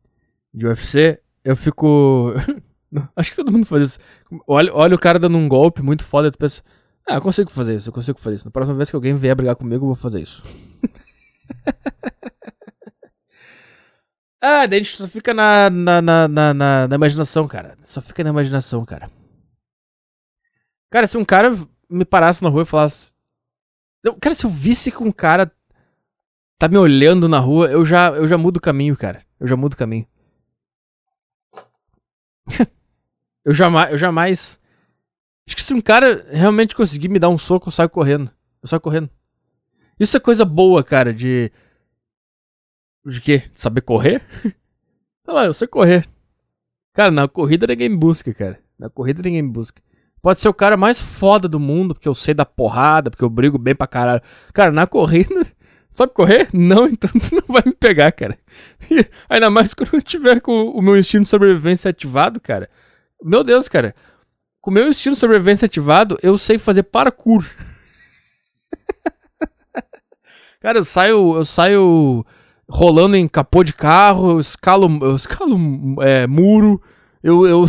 [0.55, 2.33] de UFC, eu fico.
[3.17, 3.99] acho que todo mundo faz isso.
[4.47, 6.63] Olha, olha o cara dando um golpe muito foda e tu pensa.
[7.09, 8.45] Ah, eu consigo fazer isso, eu consigo fazer isso.
[8.45, 10.45] Na próxima vez que alguém vier brigar comigo, eu vou fazer isso.
[14.45, 17.79] Ah, daí a gente só fica na, na, na, na, na imaginação, cara.
[17.85, 19.09] Só fica na imaginação, cara.
[20.91, 21.57] Cara, se um cara
[21.89, 23.15] me parasse na rua e falasse.
[24.21, 25.53] cara, se eu visse que um cara
[26.59, 29.25] tá me olhando na rua, eu já, eu já mudo o caminho, cara.
[29.39, 30.09] Eu já mudo o caminho.
[33.45, 33.93] eu jamais.
[33.93, 34.61] Eu jamais.
[35.47, 38.29] Acho que se um cara realmente conseguir me dar um soco, eu saio correndo.
[38.61, 39.09] Eu saio correndo.
[40.01, 41.53] Isso é coisa boa, cara, de
[43.05, 43.43] de quê?
[43.55, 44.23] Saber correr?
[45.23, 46.07] Sei lá, eu sei correr.
[46.93, 48.59] Cara, na corrida ninguém busca, cara.
[48.79, 49.81] Na corrida ninguém busca.
[50.21, 53.31] Pode ser o cara mais foda do mundo, porque eu sei da porrada, porque eu
[53.31, 54.23] brigo bem pra caralho.
[54.53, 55.47] Cara, na corrida.
[55.93, 56.49] Sabe correr?
[56.53, 58.39] Não, então tu não vai me pegar, cara.
[58.91, 62.69] E ainda mais quando eu tiver com o meu instinto de sobrevivência ativado, cara.
[63.23, 63.95] Meu Deus, cara.
[64.61, 67.45] Com o meu instinto de sobrevivência ativado, eu sei fazer parkour.
[70.61, 71.37] cara, eu saio.
[71.37, 72.25] Eu saio
[72.69, 75.57] rolando em capô de carro, eu escalo, eu escalo
[76.03, 76.83] é, muro,
[77.23, 77.47] eu.
[77.47, 77.67] Eu,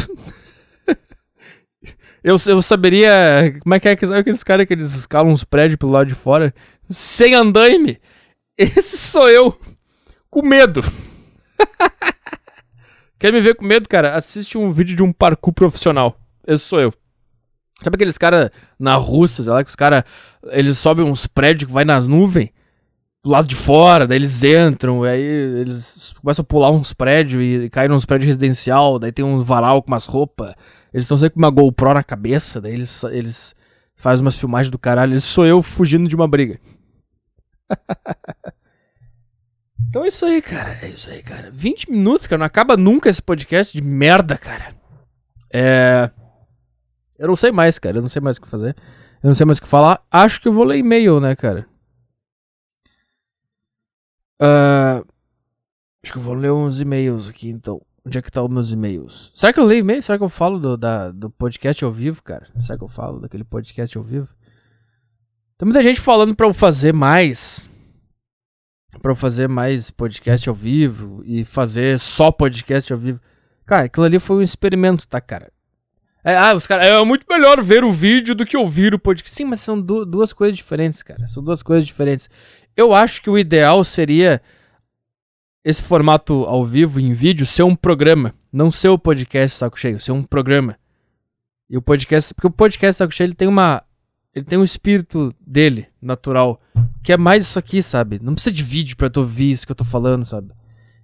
[2.24, 3.54] eu, eu saberia.
[3.62, 6.16] Como é que é que aqueles caras que eles escalam uns prédios pelo lado de
[6.16, 6.54] fora
[6.90, 8.00] sem andaime?
[8.58, 9.58] Esse sou eu,
[10.30, 10.82] com medo.
[13.18, 14.16] Quer me ver com medo, cara?
[14.16, 16.18] Assiste um vídeo de um parkour profissional.
[16.46, 16.94] Esse sou eu.
[17.82, 20.04] Sabe aqueles caras na Rússia, sei lá, que os caras
[20.52, 22.50] eles sobem uns prédios que vai nas nuvens?
[23.24, 27.70] Do lado de fora, daí eles entram, aí eles começam a pular uns prédios e,
[27.70, 30.54] caem nos prédios residencial, daí tem um varal com umas roupas,
[30.94, 33.56] eles estão sempre com uma GoPro na cabeça, daí eles, eles
[33.96, 36.60] fazem umas filmagens do caralho, isso sou eu fugindo de uma briga.
[39.88, 41.50] então é isso aí, cara, é isso aí, cara.
[41.50, 44.76] 20 minutos, cara, não acaba nunca esse podcast de merda, cara.
[45.52, 46.12] É...
[47.18, 48.76] Eu não sei mais, cara, eu não sei mais o que fazer,
[49.24, 51.72] eu não sei mais o que falar, acho que eu vou ler e-mail, né, cara.
[54.42, 55.06] Uh,
[56.04, 57.82] acho que eu vou ler uns e-mails aqui então.
[58.06, 59.32] Onde é que tá os meus e-mails?
[59.34, 60.04] Será que eu leio e-mail?
[60.04, 62.48] Será que eu falo do, da, do podcast ao vivo, cara?
[62.62, 64.28] Será que eu falo daquele podcast ao vivo?
[65.58, 67.70] Tem muita gente falando pra eu fazer mais.
[69.02, 73.22] Pra eu fazer mais podcast ao vivo e fazer só podcast ao vivo.
[73.66, 75.50] Cara, aquilo ali foi um experimento, tá, cara?
[76.24, 76.88] É, ah, os caras.
[76.88, 79.36] É muito melhor ver o vídeo do que ouvir o podcast.
[79.36, 81.28] Sim, mas são du duas coisas diferentes, cara.
[81.28, 82.30] São duas coisas diferentes.
[82.76, 84.42] Eu acho que o ideal seria
[85.64, 88.34] esse formato ao vivo, em vídeo, ser um programa.
[88.52, 90.78] Não ser o podcast Saco Cheio, ser um programa.
[91.70, 92.34] E o podcast.
[92.34, 93.84] Porque o podcast Saco Cheio ele tem uma.
[94.34, 96.60] Ele tem um espírito dele, natural.
[97.04, 98.20] Que é mais isso aqui, sabe?
[98.22, 100.52] Não precisa de vídeo pra tu ouvir isso que eu tô falando, sabe?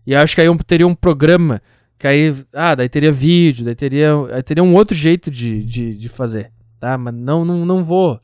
[0.05, 1.61] E acho que aí eu teria um programa.
[1.99, 2.35] Que aí.
[2.51, 4.13] Ah, daí teria vídeo, daí teria.
[4.33, 6.51] Aí teria um outro jeito de, de, de fazer.
[6.79, 6.97] Tá?
[6.97, 8.19] Mas não, não, não vou.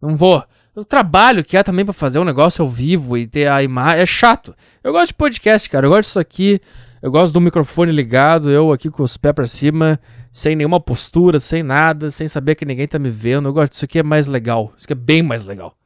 [0.00, 3.48] Não vou o trabalho que é também para fazer um negócio ao vivo e ter
[3.48, 4.54] a imagem é chato.
[4.82, 5.86] Eu gosto de podcast, cara.
[5.86, 6.60] Eu gosto disso aqui.
[7.02, 9.98] Eu gosto do microfone ligado, eu aqui com os pés para cima,
[10.30, 13.48] sem nenhuma postura, sem nada, sem saber que ninguém tá me vendo.
[13.48, 14.72] Eu gosto disso aqui é mais legal.
[14.76, 15.76] Isso aqui é bem mais legal.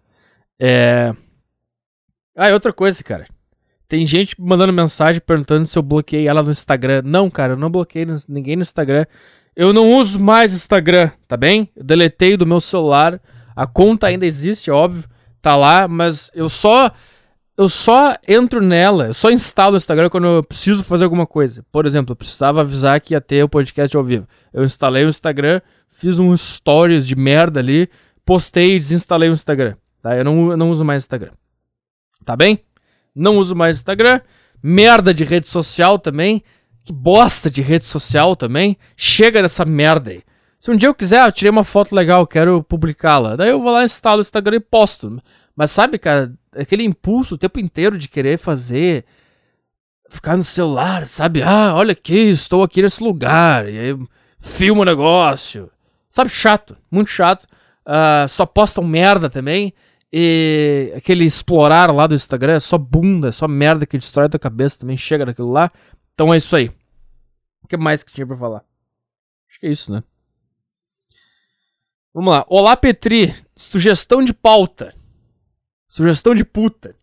[0.60, 1.14] É.
[2.36, 3.26] Ah, e outra coisa, cara.
[3.88, 7.00] Tem gente mandando mensagem perguntando se eu bloqueei ela no Instagram.
[7.02, 9.06] Não, cara, eu não bloqueei ninguém no Instagram.
[9.54, 11.70] Eu não uso mais Instagram, tá bem?
[11.74, 13.18] Eu deletei do meu celular
[13.56, 15.08] a conta ainda existe, óbvio,
[15.40, 16.92] tá lá, mas eu só
[17.56, 21.64] eu só entro nela, eu só instalo o Instagram quando eu preciso fazer alguma coisa.
[21.72, 24.28] Por exemplo, eu precisava avisar que ia ter o podcast ao vivo.
[24.52, 27.88] Eu instalei o Instagram, fiz um stories de merda ali,
[28.26, 29.74] postei e desinstalei o Instagram.
[30.02, 30.14] Tá?
[30.14, 31.32] Eu não, eu não uso mais Instagram.
[32.26, 32.60] Tá bem?
[33.14, 34.20] Não uso mais Instagram.
[34.62, 36.42] Merda de rede social também.
[36.84, 38.76] Que bosta de rede social também.
[38.96, 40.22] Chega dessa merda aí.
[40.58, 43.36] Se um dia eu quiser, eu tirei uma foto legal, quero publicá-la.
[43.36, 45.22] Daí eu vou lá, instalo o Instagram e posto.
[45.54, 49.04] Mas sabe, cara, aquele impulso o tempo inteiro de querer fazer.
[50.08, 51.42] Ficar no celular, sabe?
[51.42, 53.68] Ah, olha aqui, estou aqui nesse lugar.
[53.68, 53.98] E aí
[54.38, 55.70] filma o negócio.
[56.08, 57.44] Sabe, chato, muito chato.
[57.84, 59.72] Uh, só postam merda também.
[60.12, 64.28] E aquele explorar lá do Instagram é só bunda, é só merda que destrói a
[64.28, 64.96] tua cabeça também.
[64.96, 65.70] Chega daquilo lá.
[66.14, 66.70] Então é isso aí.
[67.62, 68.64] O que mais que tinha pra falar?
[69.48, 70.02] Acho que é isso, né?
[72.16, 72.46] Vamos lá.
[72.48, 73.34] Olá, Petri.
[73.54, 74.94] Sugestão de pauta.
[75.86, 76.96] Sugestão de puta.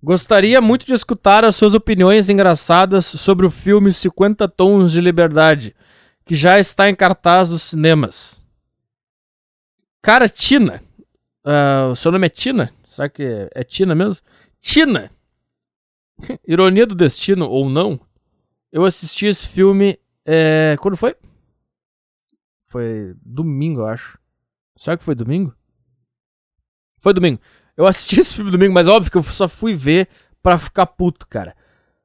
[0.00, 5.74] Gostaria muito de escutar as suas opiniões engraçadas sobre o filme 50 Tons de Liberdade,
[6.24, 8.46] que já está em cartaz dos cinemas.
[10.00, 10.80] Cara, Tina.
[11.44, 12.70] Uh, o seu nome é Tina?
[12.86, 14.22] Será que é Tina mesmo?
[14.60, 15.10] Tina!
[16.46, 17.98] Ironia do destino ou não?
[18.70, 19.98] Eu assisti esse filme.
[20.24, 20.76] É...
[20.80, 21.16] Quando foi?
[22.62, 24.21] Foi domingo, eu acho.
[24.76, 25.54] Será que foi domingo?
[27.00, 27.40] Foi domingo.
[27.76, 30.08] Eu assisti esse filme domingo, mas óbvio que eu só fui ver
[30.42, 31.54] pra ficar puto, cara.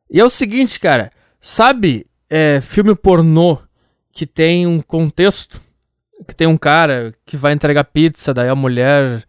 [0.10, 1.12] E é o seguinte, cara.
[1.40, 3.60] Sabe é, filme pornô
[4.12, 5.62] que tem um contexto?
[6.28, 9.24] Que tem um cara que vai entregar pizza, daí a mulher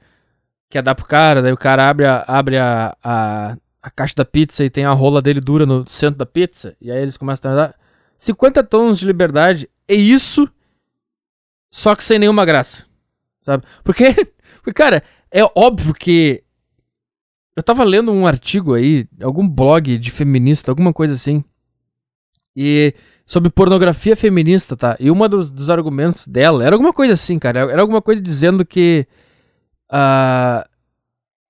[0.70, 4.24] quer dar pro cara, daí o cara abre a, abre a, a, a caixa da
[4.24, 6.74] pizza e tem a rola dele dura no centro da pizza.
[6.80, 7.74] E aí eles começam a dar
[8.16, 9.68] 50 tons de liberdade.
[9.86, 10.50] É isso,
[11.70, 12.87] só que sem nenhuma graça
[13.48, 13.64] sabe?
[13.82, 14.14] Porque,
[14.62, 16.42] porque, cara, é óbvio que.
[17.56, 21.42] Eu tava lendo um artigo aí, algum blog de feminista, alguma coisa assim.
[22.54, 22.94] E.
[23.26, 24.96] Sobre pornografia feminista, tá?
[24.98, 27.60] E um dos, dos argumentos dela era alguma coisa assim, cara.
[27.70, 29.06] Era alguma coisa dizendo que.
[29.92, 30.66] Uh,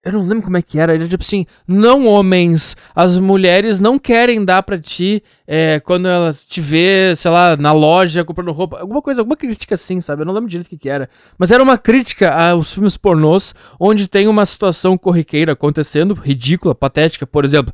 [0.09, 0.94] eu não lembro como é que era.
[0.94, 6.44] Ele tipo assim: não homens, as mulheres não querem dar pra ti é, quando elas
[6.44, 8.81] te vê, sei lá, na loja comprando roupa.
[8.81, 10.23] Alguma coisa, alguma crítica assim, sabe?
[10.23, 11.09] Eu não lembro direito o que, que era.
[11.38, 17.27] Mas era uma crítica aos filmes pornôs onde tem uma situação corriqueira acontecendo, ridícula, patética.
[17.27, 17.73] Por exemplo,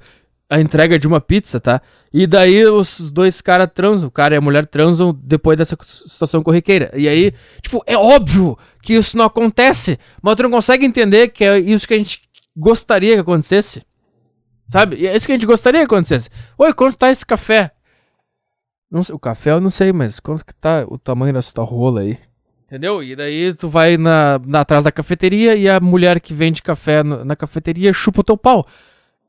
[0.49, 1.81] a entrega de uma pizza, tá?
[2.13, 6.43] E daí os dois caras transam, o cara e a mulher transam depois dessa situação
[6.43, 6.93] corriqueira.
[6.95, 11.43] E aí, tipo, é óbvio que isso não acontece, mas tu não consegue entender que
[11.45, 12.21] é isso que a gente
[12.57, 13.85] gostaria que acontecesse.
[14.69, 14.97] Sabe?
[14.97, 16.31] E é isso que a gente gostaria que acontecesse.
[16.57, 17.71] Oi, quanto tá esse café?
[18.91, 21.65] Não sei, o café eu não sei, mas quanto que tá o tamanho dessa tua
[21.65, 22.19] rola aí?
[22.67, 23.03] Entendeu?
[23.03, 27.03] E daí tu vai na, na atrás da cafeteria e a mulher que vende café
[27.03, 28.67] na, na cafeteria chupa o teu pau.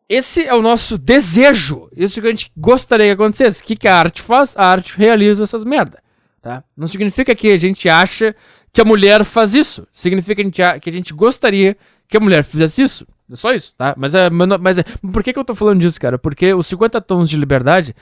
[0.08, 1.90] Esse é o nosso desejo.
[1.96, 3.62] Isso que a gente gostaria que acontecesse.
[3.62, 4.56] O que, que a arte faz?
[4.56, 6.02] A arte realiza essas merda.
[6.42, 6.64] Tá?
[6.78, 8.36] Não significa que a gente acha
[8.72, 9.88] que a mulher faz isso.
[9.92, 11.76] Significa que a gente, que a gente gostaria
[12.08, 13.08] que a mulher fizesse isso.
[13.32, 13.96] Só isso, tá?
[13.98, 14.30] Mas é.
[14.30, 16.18] Mas é por que, que eu tô falando disso, cara?
[16.18, 17.96] Porque os 50 tons de liberdade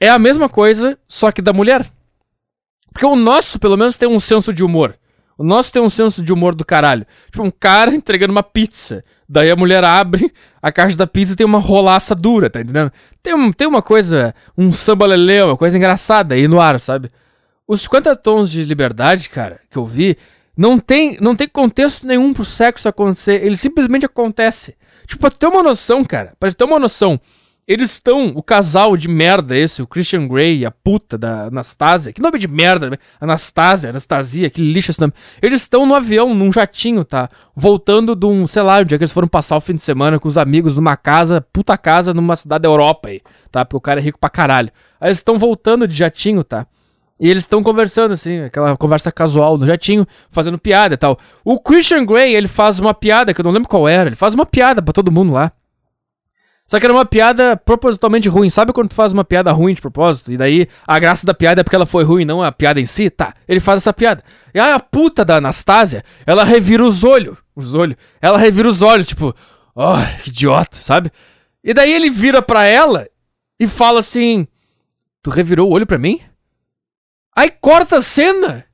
[0.00, 1.90] é a mesma coisa, só que da mulher.
[2.92, 4.96] Porque o nosso, pelo menos, tem um senso de humor.
[5.36, 7.06] O nosso tem um senso de humor do caralho.
[7.30, 9.02] Tipo, um cara entregando uma pizza.
[9.28, 12.92] Daí a mulher abre a caixa da pizza e tem uma rolaça dura, tá entendendo?
[13.22, 17.10] Tem, um, tem uma coisa, um samba lelê, uma coisa engraçada aí no ar, sabe?
[17.66, 20.16] Os 50 tons de liberdade, cara, que eu vi,
[20.56, 23.44] não tem, não tem contexto nenhum pro sexo acontecer.
[23.44, 24.76] Ele simplesmente acontece.
[25.06, 27.20] Tipo, pra ter uma noção, cara, pra ter uma noção.
[27.66, 32.12] Eles estão, o casal de merda esse, o Christian Grey a puta da Anastasia.
[32.12, 32.96] Que nome de merda, né?
[33.20, 35.12] Anastasia, Anastasia, que lixo esse nome.
[35.40, 37.30] Eles estão no avião, num jatinho, tá?
[37.54, 40.18] Voltando de um, sei lá, um dia que eles foram passar o fim de semana
[40.18, 43.20] com os amigos numa casa, puta casa, numa cidade da Europa aí,
[43.52, 43.64] tá?
[43.64, 44.72] Porque o cara é rico pra caralho.
[45.00, 46.66] Aí eles estão voltando de jatinho, tá?
[47.20, 51.18] E eles estão conversando, assim, aquela conversa casual no jatinho, fazendo piada e tal.
[51.44, 54.32] O Christian Grey, ele faz uma piada, que eu não lembro qual era, ele faz
[54.32, 55.52] uma piada para todo mundo lá.
[56.66, 58.48] Só que era uma piada propositalmente ruim.
[58.48, 60.30] Sabe quando tu faz uma piada ruim de propósito?
[60.30, 62.86] E daí a graça da piada é porque ela foi ruim, não a piada em
[62.86, 63.10] si?
[63.10, 64.22] Tá, ele faz essa piada.
[64.54, 67.38] E aí a puta da Anastasia, ela revira os olhos.
[67.56, 67.96] Os olhos.
[68.22, 69.34] Ela revira os olhos, tipo,
[69.74, 71.10] oh, que idiota, sabe?
[71.62, 73.08] E daí ele vira pra ela
[73.58, 74.46] e fala assim:
[75.22, 76.20] Tu revirou o olho pra mim?
[77.36, 78.66] Aí corta a cena.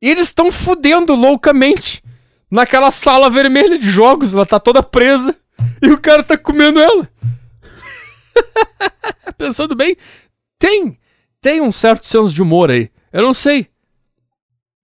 [0.00, 2.02] E eles estão fudendo loucamente
[2.50, 4.34] naquela sala vermelha de jogos.
[4.34, 5.36] Ela tá toda presa.
[5.82, 7.08] E o cara tá comendo ela.
[9.36, 9.96] Pensando bem,
[10.58, 10.98] tem.
[11.40, 12.90] Tem um certo senso de humor aí.
[13.12, 13.68] Eu não sei.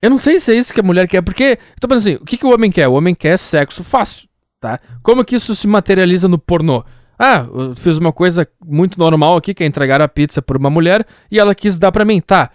[0.01, 1.59] Eu não sei se é isso que a mulher quer, porque.
[1.81, 2.87] Tô pensando assim, o que, que o homem quer?
[2.89, 4.29] O homem quer sexo fácil,
[4.61, 4.79] tá?
[5.03, 6.85] Como que isso se materializa no pornô?
[7.19, 10.69] Ah, eu fiz uma coisa muito normal aqui, que é entregar a pizza por uma
[10.69, 12.51] mulher, e ela quis dar para mim, tá?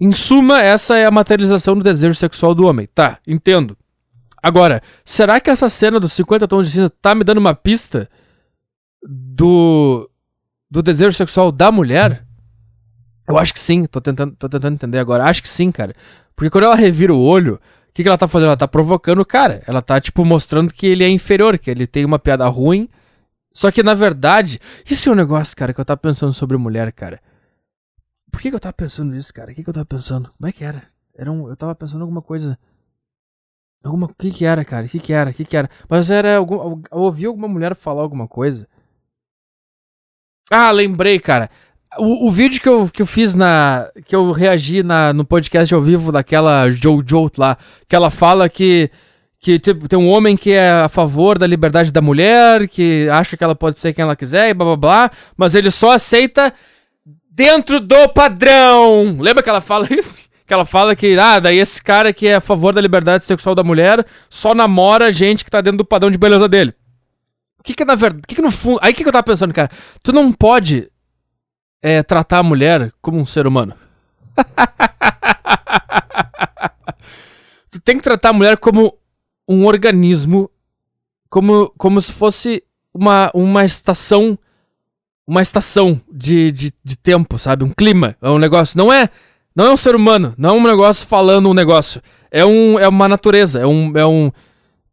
[0.00, 3.18] Em suma, essa é a materialização do desejo sexual do homem, tá?
[3.26, 3.76] Entendo.
[4.42, 8.08] Agora, será que essa cena dos 50 tons de cinza tá me dando uma pista
[9.02, 10.08] do
[10.70, 12.24] do desejo sexual da mulher?
[13.26, 15.24] Eu acho que sim, tô tentando, tô tentando entender agora.
[15.24, 15.94] Acho que sim, cara.
[16.34, 18.48] Porque quando ela revira o olho, o que, que ela tá fazendo?
[18.48, 19.62] Ela tá provocando o cara.
[19.66, 22.88] Ela tá, tipo, mostrando que ele é inferior, que ele tem uma piada ruim.
[23.52, 26.92] Só que, na verdade, isso é um negócio, cara, que eu tava pensando sobre mulher,
[26.92, 27.20] cara.
[28.30, 29.52] Por que, que eu tava pensando nisso, cara?
[29.52, 30.30] O que, que eu tava pensando?
[30.36, 30.96] Como é que era?
[31.16, 32.58] era um, eu tava pensando alguma coisa.
[33.82, 34.06] Alguma.
[34.06, 34.86] O que que era, cara?
[34.86, 35.30] O que que era?
[35.30, 35.70] O que que era?
[35.88, 36.36] Mas era.
[36.36, 38.68] Algum, eu ouvi alguma mulher falar alguma coisa.
[40.50, 41.50] Ah, lembrei, cara.
[41.98, 43.90] O, o vídeo que eu, que eu fiz na.
[44.04, 47.56] Que eu reagi na, no podcast ao vivo daquela Jojo lá.
[47.88, 48.90] Que ela fala que.
[49.38, 53.44] Que tem um homem que é a favor da liberdade da mulher, que acha que
[53.44, 56.52] ela pode ser quem ela quiser e blá blá blá, mas ele só aceita
[57.36, 59.18] dentro do padrão.
[59.20, 60.24] Lembra que ela fala isso?
[60.46, 63.52] que ela fala que, ah, daí esse cara que é a favor da liberdade sexual
[63.52, 66.72] da mulher só namora gente que tá dentro do padrão de beleza dele.
[67.58, 69.12] O que que na verdade, o que que no fundo, aí o que que eu
[69.12, 69.68] tava pensando, cara?
[70.04, 70.88] Tu não pode
[71.82, 73.74] é, tratar a mulher como um ser humano.
[77.68, 78.96] tu tem que tratar a mulher como
[79.48, 80.48] um organismo,
[81.28, 82.62] como, como se fosse
[82.94, 84.38] uma, uma estação
[85.26, 87.64] uma estação de, de, de tempo, sabe?
[87.64, 88.78] Um clima, é um negócio.
[88.78, 89.10] Não é
[89.56, 92.02] não é um ser humano, não é um negócio falando um negócio.
[92.30, 94.30] É, um, é uma natureza, é um, é um,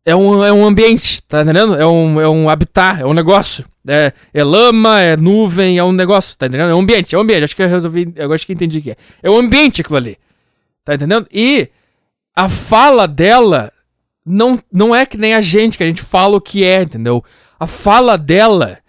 [0.06, 1.76] é um, é um ambiente, tá entendendo?
[1.76, 3.66] É um, é um habitat, é um negócio.
[3.86, 6.70] É, é lama, é nuvem, é um negócio, tá entendendo?
[6.70, 7.44] É um ambiente, é um ambiente.
[7.44, 8.96] Acho que eu resolvi, eu acho que entendi que é.
[9.22, 10.18] É um ambiente aquilo ali.
[10.86, 11.28] Tá entendendo?
[11.30, 11.70] E
[12.34, 13.70] a fala dela
[14.26, 17.22] não, não é que nem a gente, que a gente fala o que é, entendeu?
[17.60, 18.80] A fala dela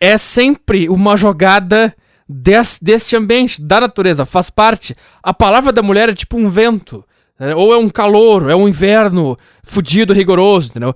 [0.00, 1.94] é sempre uma jogada
[2.28, 4.96] des, deste ambiente, da natureza, faz parte.
[5.22, 7.04] A palavra da mulher é tipo um vento.
[7.38, 7.54] Né?
[7.54, 10.94] Ou é um calor, é um inverno fudido, rigoroso, entendeu?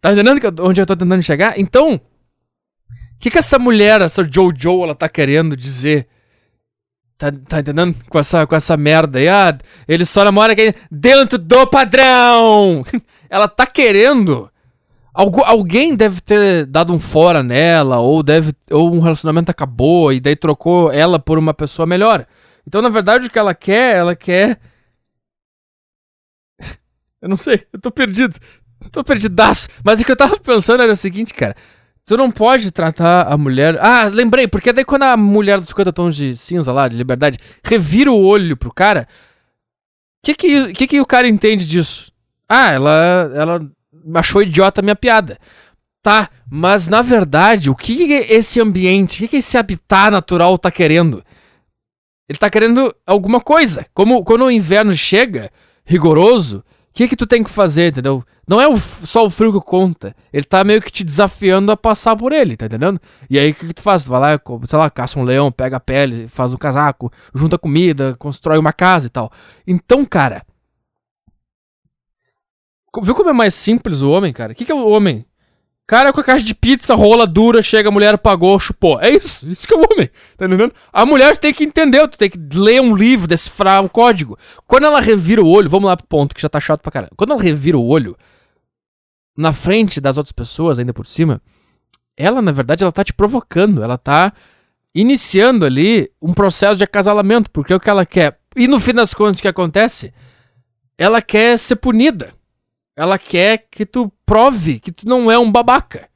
[0.00, 1.58] Tá entendendo onde eu tô tentando chegar?
[1.58, 2.00] Então, o
[3.20, 6.08] que, que essa mulher, essa Jojo, ela tá querendo dizer?
[7.16, 7.94] Tá, tá entendendo?
[8.08, 9.28] Com essa, com essa merda aí.
[9.28, 12.84] Ah, ele só namora quem dentro do padrão!
[13.30, 14.50] ela tá querendo
[15.14, 20.18] Algu alguém deve ter dado um fora nela, ou deve ou um relacionamento acabou e
[20.18, 22.26] daí trocou ela por uma pessoa melhor.
[22.66, 24.58] Então, na verdade, o que ela quer, ela quer.
[27.20, 28.38] eu não sei, eu tô perdido.
[28.90, 29.68] Tô perdidaço.
[29.84, 31.54] Mas o que eu tava pensando era o seguinte, cara.
[32.04, 33.78] Tu não pode tratar a mulher.
[33.80, 37.38] Ah, lembrei, porque daí quando a mulher dos 50 tons de cinza lá, de liberdade,
[37.62, 39.06] revira o olho pro cara.
[40.22, 42.10] O que que, que que o cara entende disso?
[42.48, 43.70] Ah, ela, ela
[44.14, 45.38] achou idiota a minha piada.
[46.02, 50.58] Tá, mas na verdade, o que, que esse ambiente, o que, que esse habitat natural
[50.58, 51.22] tá querendo?
[52.28, 53.86] Ele tá querendo alguma coisa.
[53.94, 55.50] Como quando o inverno chega,
[55.84, 58.24] rigoroso, o que que tu tem que fazer, entendeu?
[58.46, 60.14] Não é o, só o frio que conta.
[60.32, 63.00] Ele tá meio que te desafiando a passar por ele, tá entendendo?
[63.30, 64.04] E aí o que, que tu faz?
[64.04, 67.56] Tu vai lá, sei lá, caça um leão, pega a pele, faz um casaco, junta
[67.56, 69.30] comida, constrói uma casa e tal.
[69.66, 70.42] Então, cara,
[73.00, 74.52] Viu como é mais simples o homem, cara?
[74.52, 75.24] O que, que é o homem?
[75.86, 79.00] Cara com a caixa de pizza, rola dura, chega, a mulher pagou, chupou.
[79.00, 80.72] É isso, isso que é o homem, tá entendendo?
[80.92, 84.38] A mulher tem que entender, tu tem que ler um livro, decifrar o código.
[84.66, 87.12] Quando ela revira o olho, vamos lá pro ponto que já tá chato pra caralho.
[87.16, 88.16] Quando ela revira o olho,
[89.36, 91.40] na frente das outras pessoas, ainda por cima,
[92.16, 94.32] ela, na verdade, ela tá te provocando, ela tá
[94.94, 98.38] iniciando ali um processo de acasalamento, porque é o que ela quer.
[98.54, 100.12] E no fim das contas, o que acontece?
[100.98, 102.34] Ela quer ser punida.
[102.96, 106.08] Ela quer que tu prove que tu não é um babaca.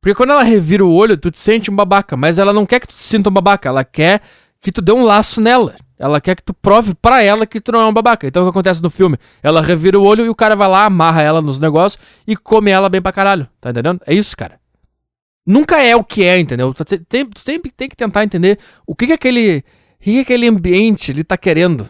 [0.00, 2.80] Porque quando ela revira o olho, tu te sente um babaca, mas ela não quer
[2.80, 4.22] que tu te sinta um babaca, ela quer
[4.60, 5.76] que tu dê um laço nela.
[5.98, 8.26] Ela quer que tu prove para ela que tu não é um babaca.
[8.26, 9.18] Então o que acontece no filme?
[9.42, 12.70] Ela revira o olho e o cara vai lá, amarra ela nos negócios e come
[12.70, 13.46] ela bem pra caralho.
[13.60, 14.00] Tá entendendo?
[14.06, 14.58] É isso, cara.
[15.46, 16.72] Nunca é o que é, entendeu?
[16.72, 16.84] Tu
[17.36, 19.58] sempre tem que tentar entender o que, que aquele.
[19.98, 21.86] O que, que aquele ambiente ele tá querendo.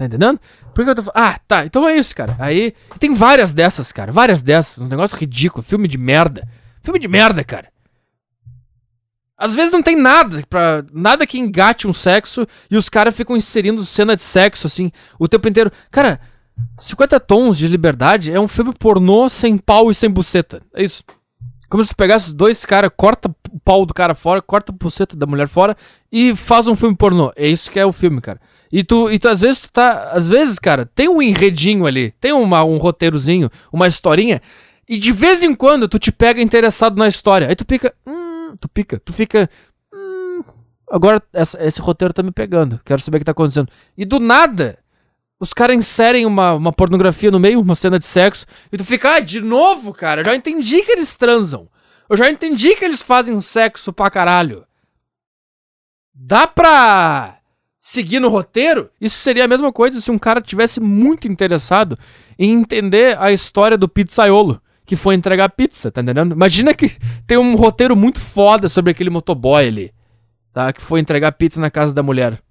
[0.00, 0.40] Tá entendendo?
[0.74, 1.12] Por que eu tô?
[1.14, 1.66] Ah, tá.
[1.66, 2.34] Então é isso, cara.
[2.38, 2.72] Aí.
[2.98, 4.10] Tem várias dessas, cara.
[4.10, 4.78] Várias dessas.
[4.78, 5.66] Uns negócios ridículos.
[5.66, 6.48] Filme de merda.
[6.82, 7.68] Filme de merda, cara.
[9.36, 13.36] Às vezes não tem nada para nada que engate um sexo e os caras ficam
[13.36, 15.70] inserindo cena de sexo assim o tempo inteiro.
[15.90, 16.18] Cara,
[16.78, 20.62] 50 tons de liberdade é um filme pornô sem pau e sem buceta.
[20.74, 21.04] É isso.
[21.68, 25.14] Como se tu pegasse dois caras, corta o pau do cara fora, corta a buceta
[25.14, 25.76] da mulher fora
[26.10, 27.30] e faz um filme pornô.
[27.36, 28.40] É isso que é o filme, cara.
[28.72, 30.10] E tu, e tu às vezes tu tá.
[30.12, 34.40] Às vezes, cara, tem um enredinho ali, tem uma, um roteirozinho, uma historinha,
[34.88, 37.48] e de vez em quando tu te pega interessado na história.
[37.48, 37.92] Aí tu fica.
[38.06, 39.50] Hum, tu pica, tu fica.
[39.92, 40.42] Hum,
[40.88, 42.80] agora essa, esse roteiro tá me pegando.
[42.84, 43.68] Quero saber o que tá acontecendo.
[43.98, 44.78] E do nada,
[45.40, 49.14] os caras inserem uma, uma pornografia no meio, uma cena de sexo, e tu fica,
[49.14, 51.68] ah, de novo, cara, eu já entendi que eles transam.
[52.08, 54.66] Eu já entendi que eles fazem sexo pra caralho.
[56.14, 57.39] Dá pra
[57.80, 58.90] seguir no roteiro?
[59.00, 61.98] Isso seria a mesma coisa se um cara tivesse muito interessado
[62.38, 66.32] em entender a história do pizzaiolo que foi entregar pizza, tá entendendo?
[66.32, 66.90] Imagina que
[67.24, 69.94] tem um roteiro muito foda sobre aquele motoboy ali,
[70.52, 70.72] tá?
[70.72, 72.42] Que foi entregar pizza na casa da mulher.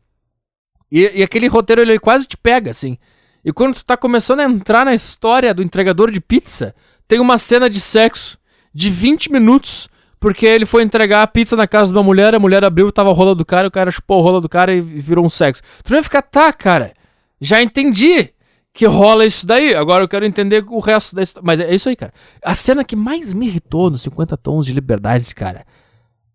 [0.89, 2.97] E, e, aquele roteiro ele quase te pega, assim.
[3.43, 6.73] E quando tu tá começando a entrar na história do entregador de pizza,
[7.09, 8.37] tem uma cena de sexo
[8.73, 9.89] de 20 minutos,
[10.19, 13.09] porque ele foi entregar a pizza na casa de uma mulher, a mulher abriu, tava
[13.09, 15.61] a rola do cara, o cara chupou a rola do cara e virou um sexo.
[15.83, 16.93] Tu vai ficar, tá, cara,
[17.39, 18.29] já entendi
[18.73, 21.45] que rola isso daí, agora eu quero entender o resto da história.
[21.45, 22.13] Mas é isso aí, cara.
[22.43, 25.65] A cena que mais me irritou nos 50 Tons de Liberdade, cara,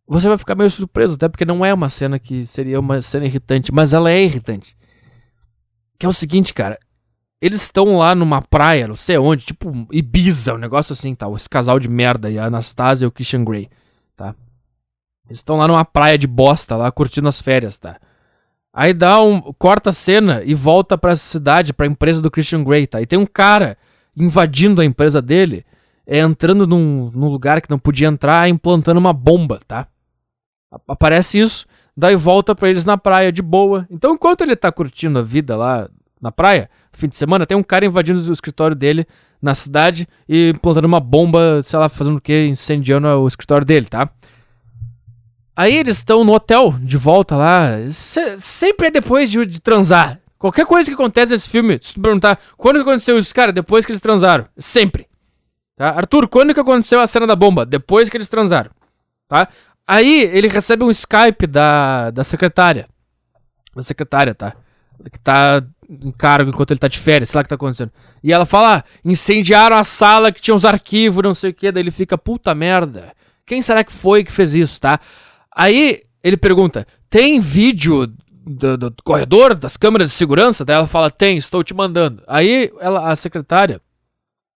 [0.06, 3.26] você vai ficar meio surpreso, até porque não é uma cena que seria uma cena
[3.26, 4.76] irritante, mas ela é irritante.
[5.98, 6.78] Que é o seguinte, cara.
[7.40, 11.28] Eles estão lá numa praia, não sei onde, tipo Ibiza, um negócio assim, tá?
[11.30, 13.68] Esse casal de merda aí, a Anastasia e o Christian Grey,
[14.16, 14.34] tá?
[15.26, 17.98] Eles estão lá numa praia de bosta, lá curtindo as férias, tá?
[18.72, 19.40] Aí dá um.
[19.58, 23.00] corta a cena e volta pra cidade, pra empresa do Christian Grey, tá?
[23.00, 23.78] E tem um cara
[24.16, 25.64] invadindo a empresa dele,
[26.06, 29.86] é, entrando num, num lugar que não podia entrar, implantando uma bomba, tá?
[30.88, 31.66] Aparece isso,
[31.96, 33.86] daí volta para eles na praia de boa.
[33.90, 35.88] Então, enquanto ele tá curtindo a vida lá
[36.20, 39.06] na praia, fim de semana, tem um cara invadindo o escritório dele
[39.40, 43.86] na cidade e plantando uma bomba, sei lá, fazendo o que, incendiando o escritório dele,
[43.86, 44.08] tá?
[45.56, 47.76] Aí eles estão no hotel, de volta lá.
[47.90, 50.18] Se, sempre é depois de, de, transar.
[50.38, 53.86] Qualquer coisa que acontece nesse filme, se tu perguntar quando que aconteceu isso, cara, depois
[53.86, 54.46] que eles transaram.
[54.58, 55.06] Sempre.
[55.76, 55.90] Tá?
[55.90, 57.64] Arthur, quando que aconteceu a cena da bomba?
[57.64, 58.70] Depois que eles transaram.
[59.28, 59.48] Tá?
[59.86, 62.88] Aí ele recebe um Skype da, da secretária.
[63.74, 64.54] Da secretária, tá?
[65.10, 67.92] Que tá em cargo enquanto ele tá de férias, sei lá o que tá acontecendo.
[68.22, 71.70] E ela fala: ah, incendiaram a sala que tinha uns arquivos, não sei o que.
[71.70, 73.12] Daí ele fica, puta merda.
[73.46, 74.98] Quem será que foi que fez isso, tá?
[75.54, 78.06] Aí ele pergunta: tem vídeo
[78.46, 80.64] do, do, corredor, das câmeras de segurança?
[80.64, 82.22] Daí ela fala: tem, estou te mandando.
[82.26, 83.80] Aí ela, a secretária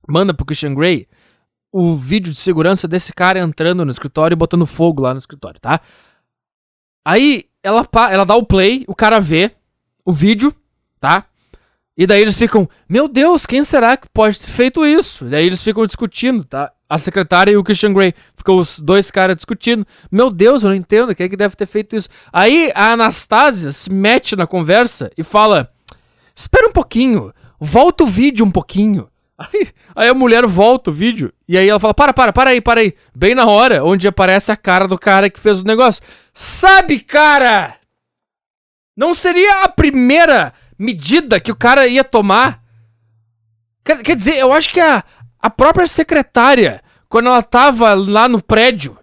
[0.08, 1.06] manda pro Christian Grey
[1.72, 5.60] o vídeo de segurança desse cara entrando no escritório e botando fogo lá no escritório,
[5.60, 5.80] tá?
[7.06, 9.52] Aí ela, ela dá o play, o cara vê
[10.04, 10.54] o vídeo,
[11.00, 11.26] tá?
[11.98, 15.26] E daí eles ficam, meu Deus, quem será que pode ter feito isso?
[15.26, 16.70] E daí eles ficam discutindo, tá?
[16.88, 18.14] A secretária e o Christian Grey.
[18.36, 19.84] Ficam os dois caras discutindo.
[20.10, 22.08] Meu Deus, eu não entendo, quem é que deve ter feito isso?
[22.32, 25.72] Aí a Anastasia se mete na conversa e fala:
[26.36, 29.08] Espera um pouquinho, volta o vídeo um pouquinho.
[29.38, 32.60] Aí, aí, a mulher volta o vídeo e aí ela fala: Para, para, para aí,
[32.60, 32.92] para aí.
[33.14, 36.02] Bem na hora onde aparece a cara do cara que fez o negócio.
[36.32, 37.76] Sabe, cara?
[38.96, 42.62] Não seria a primeira medida que o cara ia tomar?
[43.84, 45.02] Quer, quer dizer, eu acho que a,
[45.38, 48.98] a própria secretária, quando ela tava lá no prédio,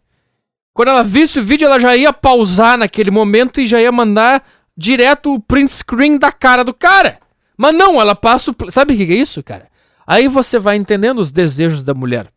[0.74, 4.46] quando ela visse o vídeo, ela já ia pausar naquele momento e já ia mandar
[4.76, 7.20] direto o print screen da cara do cara.
[7.58, 8.72] Mas não, ela passa o.
[8.72, 9.70] Sabe o que é isso, cara?
[10.06, 12.32] Aí você vai entendendo os desejos da mulher.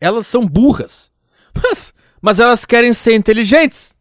[0.00, 1.12] Elas são burras.
[1.62, 3.96] Mas, mas elas querem ser inteligentes.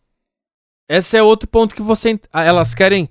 [0.89, 2.19] Esse é outro ponto que você.
[2.31, 3.09] Ah, elas querem.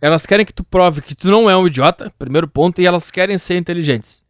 [0.00, 3.10] Elas querem que tu prove que tu não é um idiota, primeiro ponto, e elas
[3.10, 4.22] querem ser inteligentes.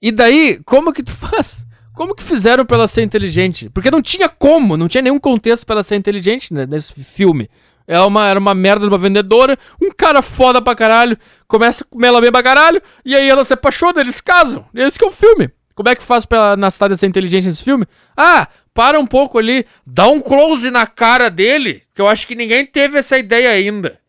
[0.00, 1.66] E daí, como que tu faz?
[1.94, 3.68] Como que fizeram pra ela ser inteligente?
[3.68, 7.50] Porque não tinha como, não tinha nenhum contexto pra ela ser inteligente né, nesse filme.
[7.86, 11.86] Ela uma, era uma merda de uma vendedora, um cara foda pra caralho, começa a
[11.86, 14.64] comer ela bem pra caralho, e aí ela se apaixona, eles casam.
[14.72, 15.50] Esse que é o filme.
[15.74, 17.84] Como é que faz pra ela na cidade ser inteligente nesse filme?
[18.16, 22.34] Ah, para um pouco ali, dá um close na cara dele, que eu acho que
[22.34, 23.99] ninguém teve essa ideia ainda.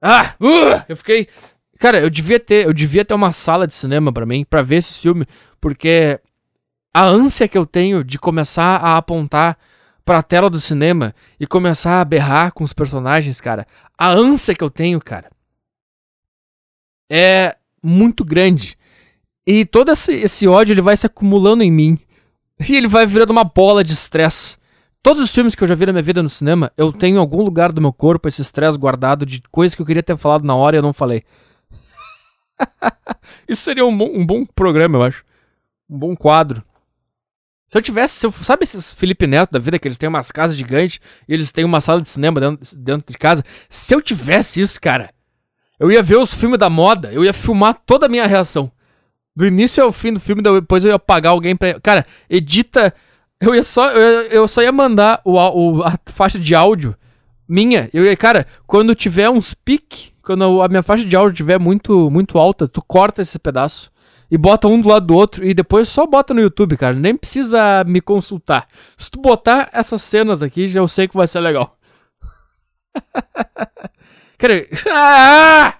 [0.00, 1.28] Ah, uh, eu fiquei.
[1.78, 4.76] Cara, eu devia ter, eu devia ter uma sala de cinema para mim, para ver
[4.76, 5.26] esse filme,
[5.60, 6.20] porque
[6.92, 9.56] a ânsia que eu tenho de começar a apontar
[10.04, 13.66] pra tela do cinema e começar a berrar com os personagens, cara.
[13.96, 15.30] A ânsia que eu tenho, cara,
[17.10, 18.76] é muito grande.
[19.46, 21.98] E todo esse, esse ódio ele vai se acumulando em mim.
[22.68, 24.58] E ele vai virando uma bola de estresse.
[25.02, 27.18] Todos os filmes que eu já vi na minha vida no cinema, eu tenho em
[27.18, 30.44] algum lugar do meu corpo esse estresse guardado de coisas que eu queria ter falado
[30.44, 31.24] na hora e eu não falei.
[33.48, 35.24] Isso seria um bom, um bom programa, eu acho.
[35.88, 36.62] Um bom quadro.
[37.66, 40.30] Se eu tivesse, se eu, sabe esses Felipe Neto da vida que eles têm umas
[40.30, 43.44] casas gigantes e eles têm uma sala de cinema dentro, dentro de casa?
[43.68, 45.14] Se eu tivesse isso, cara,
[45.78, 48.70] eu ia ver os filmes da moda, eu ia filmar toda a minha reação.
[49.34, 51.80] Do início ao fim do filme, depois eu ia pagar alguém pra.
[51.80, 52.92] Cara, edita.
[53.40, 53.90] Eu ia só.
[53.90, 56.94] Eu, eu só ia mandar o, o, a faixa de áudio
[57.48, 57.88] minha.
[57.92, 62.10] Eu ia, cara, quando tiver uns pique, quando a minha faixa de áudio tiver muito,
[62.10, 63.90] muito alta, tu corta esse pedaço
[64.30, 66.94] e bota um do lado do outro e depois só bota no YouTube, cara.
[66.94, 68.68] Nem precisa me consultar.
[68.96, 71.76] Se tu botar essas cenas aqui, já eu sei que vai ser legal.
[74.38, 75.79] cara, ah!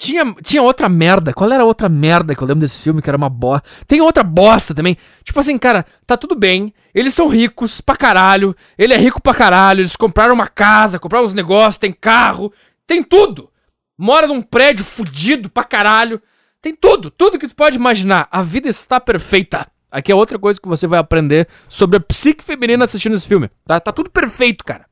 [0.00, 1.30] Tinha, tinha outra merda.
[1.34, 3.68] Qual era a outra merda que eu lembro desse filme que era uma bosta?
[3.86, 4.96] Tem outra bosta também.
[5.22, 6.72] Tipo assim, cara, tá tudo bem.
[6.94, 8.56] Eles são ricos pra caralho.
[8.78, 9.82] Ele é rico pra caralho.
[9.82, 12.50] Eles compraram uma casa, compraram uns negócios, tem carro,
[12.86, 13.50] tem tudo.
[13.98, 16.18] Mora num prédio fudido pra caralho.
[16.62, 18.26] Tem tudo, tudo que tu pode imaginar.
[18.32, 19.70] A vida está perfeita.
[19.92, 23.50] Aqui é outra coisa que você vai aprender sobre a psique feminina assistindo esse filme.
[23.66, 24.86] Tá, tá tudo perfeito, cara.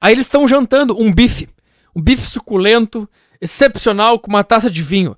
[0.00, 1.48] Aí eles estão jantando um bife.
[1.94, 3.08] Um bife suculento
[3.40, 5.16] excepcional com uma taça de vinho.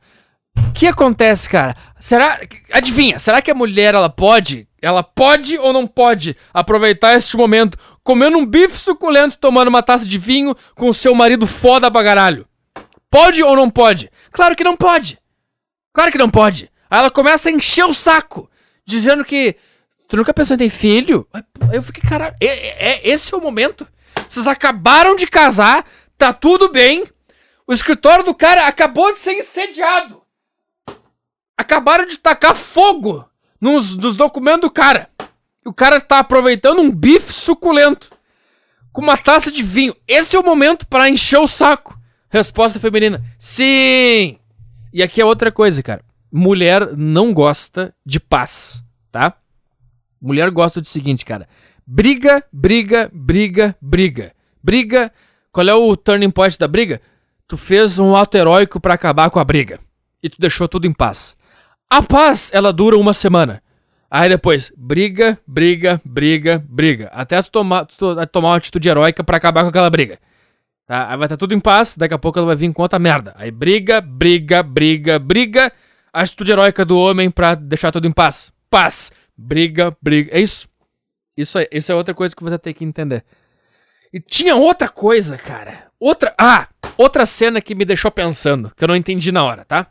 [0.57, 1.77] O que acontece, cara?
[1.99, 2.41] Será.
[2.73, 4.67] Adivinha, será que a mulher ela pode?
[4.81, 10.07] Ela pode ou não pode aproveitar este momento comendo um bife suculento, tomando uma taça
[10.07, 12.47] de vinho com o seu marido foda pra caralho?
[13.11, 14.11] Pode ou não pode?
[14.31, 15.19] Claro que não pode!
[15.93, 16.71] Claro que não pode!
[16.91, 18.49] Aí ela começa a encher o saco,
[18.85, 19.57] dizendo que.
[20.09, 21.27] Tu nunca pensou em ter filho?
[21.73, 23.87] Eu fiquei, caralho, é, é, esse é o momento.
[24.29, 25.85] Vocês acabaram de casar,
[26.17, 27.05] tá tudo bem,
[27.67, 30.23] o escritório do cara acabou de ser incendiado.
[31.57, 33.29] Acabaram de tacar fogo
[33.61, 35.11] nos, nos documentos do cara.
[35.65, 38.11] O cara tá aproveitando um bife suculento
[38.93, 39.95] com uma taça de vinho.
[40.07, 41.99] Esse é o momento para encher o saco.
[42.31, 44.39] Resposta feminina: Sim!
[44.93, 46.05] E aqui é outra coisa, cara.
[46.31, 49.37] Mulher não gosta de paz, tá?
[50.21, 51.49] Mulher gosta do seguinte, cara.
[51.87, 54.33] Briga, briga, briga, briga.
[54.63, 55.13] Briga.
[55.53, 57.01] Qual é o turning point da briga?
[57.49, 59.81] Tu fez um ato heróico para acabar com a briga.
[60.23, 61.37] E tu deixou tudo em paz.
[61.89, 63.63] A paz, ela dura uma semana.
[64.11, 67.09] Aí depois, briga, briga, briga, briga.
[67.13, 70.19] Até tu tomar, tu, tomar uma atitude heróica para acabar com aquela briga.
[70.87, 71.11] Tá?
[71.11, 73.35] Aí vai estar tudo em paz, daqui a pouco ela vai vir com outra merda.
[73.37, 75.73] Aí briga, briga, briga, briga.
[76.13, 78.53] A atitude heróica do homem pra deixar tudo em paz.
[78.71, 79.13] Paz.
[79.37, 80.31] Briga, briga.
[80.37, 80.69] É isso.
[81.37, 83.25] Isso é, isso é outra coisa que você tem que entender.
[84.13, 85.86] E tinha outra coisa, cara.
[86.01, 86.35] Outra.
[86.39, 86.69] Ah!
[86.97, 89.87] Outra cena que me deixou pensando, que eu não entendi na hora, tá?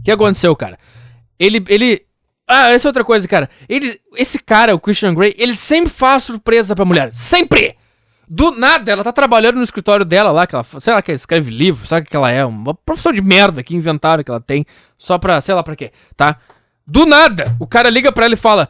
[0.00, 0.78] O que aconteceu, cara?
[1.38, 1.64] Ele.
[1.68, 2.02] ele
[2.46, 3.48] ah, essa é outra coisa, cara.
[3.68, 7.10] Ele, esse cara, o Christian Grey, ele sempre faz surpresa pra mulher.
[7.12, 7.76] Sempre!
[8.26, 11.16] Do nada, ela tá trabalhando no escritório dela lá, que ela, sei lá, que ela
[11.16, 12.44] escreve livro, sabe o que ela é?
[12.44, 14.66] Uma profissão de merda que inventaram que ela tem,
[14.98, 16.36] só pra, sei lá pra quê, tá?
[16.86, 18.68] Do nada, o cara liga pra ela e fala: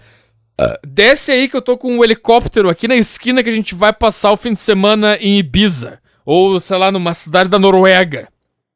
[0.86, 3.92] Desce aí que eu tô com um helicóptero aqui na esquina que a gente vai
[3.92, 6.00] passar o fim de semana em Ibiza.
[6.30, 8.28] Ou, sei lá, numa cidade da Noruega.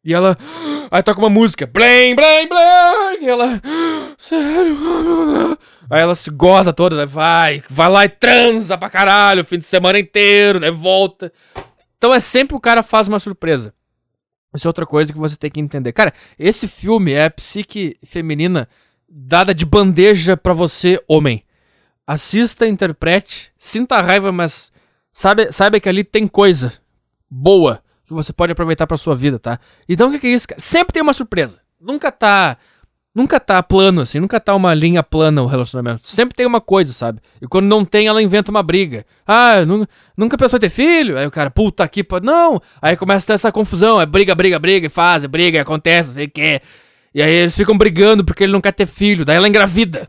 [0.03, 0.38] E ela.
[0.90, 1.66] Aí toca uma música.
[1.66, 3.18] Blém, blém, blém.
[3.20, 3.61] E ela.
[4.16, 4.78] Sério?
[5.90, 7.05] Aí ela se goza toda, né?
[7.05, 10.70] vai, vai lá e transa pra caralho o fim de semana inteiro, né?
[10.70, 11.30] Volta.
[11.98, 13.74] Então é sempre o cara faz uma surpresa.
[14.55, 15.92] Isso é outra coisa que você tem que entender.
[15.92, 18.66] Cara, esse filme é a psique feminina
[19.07, 21.44] dada de bandeja para você, homem.
[22.07, 24.72] Assista, interprete, sinta a raiva, mas
[25.12, 26.80] sabe, saiba que ali tem coisa
[27.32, 29.58] boa que você pode aproveitar para sua vida, tá?
[29.88, 30.60] Então o que, que é isso, cara?
[30.60, 31.60] Sempre tem uma surpresa.
[31.80, 32.58] Nunca tá
[33.14, 36.00] Nunca tá plano, assim, nunca tá uma linha plana o relacionamento.
[36.08, 37.20] Sempre tem uma coisa, sabe?
[37.42, 39.04] E quando não tem, ela inventa uma briga.
[39.26, 41.18] Ah, nunca, nunca pensou em ter filho?
[41.18, 42.58] Aí o cara, puta aqui, não.
[42.80, 46.14] Aí começa a ter essa confusão, é briga, briga, briga, e faz, briga, acontece, não
[46.14, 46.62] sei o que.
[47.14, 49.26] E aí eles ficam brigando porque ele não quer ter filho.
[49.26, 50.08] Daí ela engravida.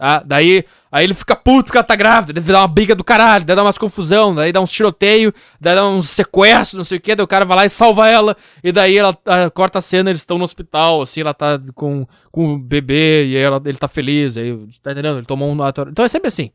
[0.00, 0.22] Tá?
[0.24, 2.32] Daí aí ele fica puto porque ela tá grávida.
[2.32, 3.44] Deve dar uma briga do caralho.
[3.44, 4.34] Daí dá umas confusão.
[4.34, 5.30] Daí dá uns tiroteio.
[5.60, 7.14] Daí dá uns sequestros, não sei o que.
[7.14, 8.34] Daí o cara vai lá e salva ela.
[8.64, 9.14] E daí ela
[9.52, 10.08] corta a cena.
[10.08, 11.02] Eles estão no hospital.
[11.02, 13.26] Assim, ela tá com, com o bebê.
[13.26, 14.38] E ela, ele tá feliz.
[14.38, 15.18] Aí, tá entendendo?
[15.18, 15.58] Ele tomou um.
[15.90, 16.50] Então é sempre assim.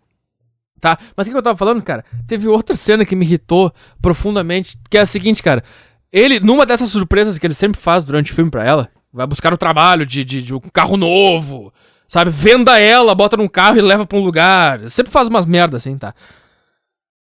[0.81, 0.97] Tá?
[1.15, 2.03] Mas o que eu tava falando, cara?
[2.25, 3.71] Teve outra cena que me irritou
[4.01, 4.75] profundamente.
[4.89, 5.63] Que é a seguinte, cara.
[6.11, 9.53] Ele, numa dessas surpresas que ele sempre faz durante o filme pra ela, Vai buscar
[9.53, 11.73] o trabalho de, de, de, um carro novo.
[12.07, 12.29] Sabe?
[12.29, 14.87] Venda ela, bota num carro e leva pra um lugar.
[14.89, 16.13] Sempre faz umas merdas assim, tá?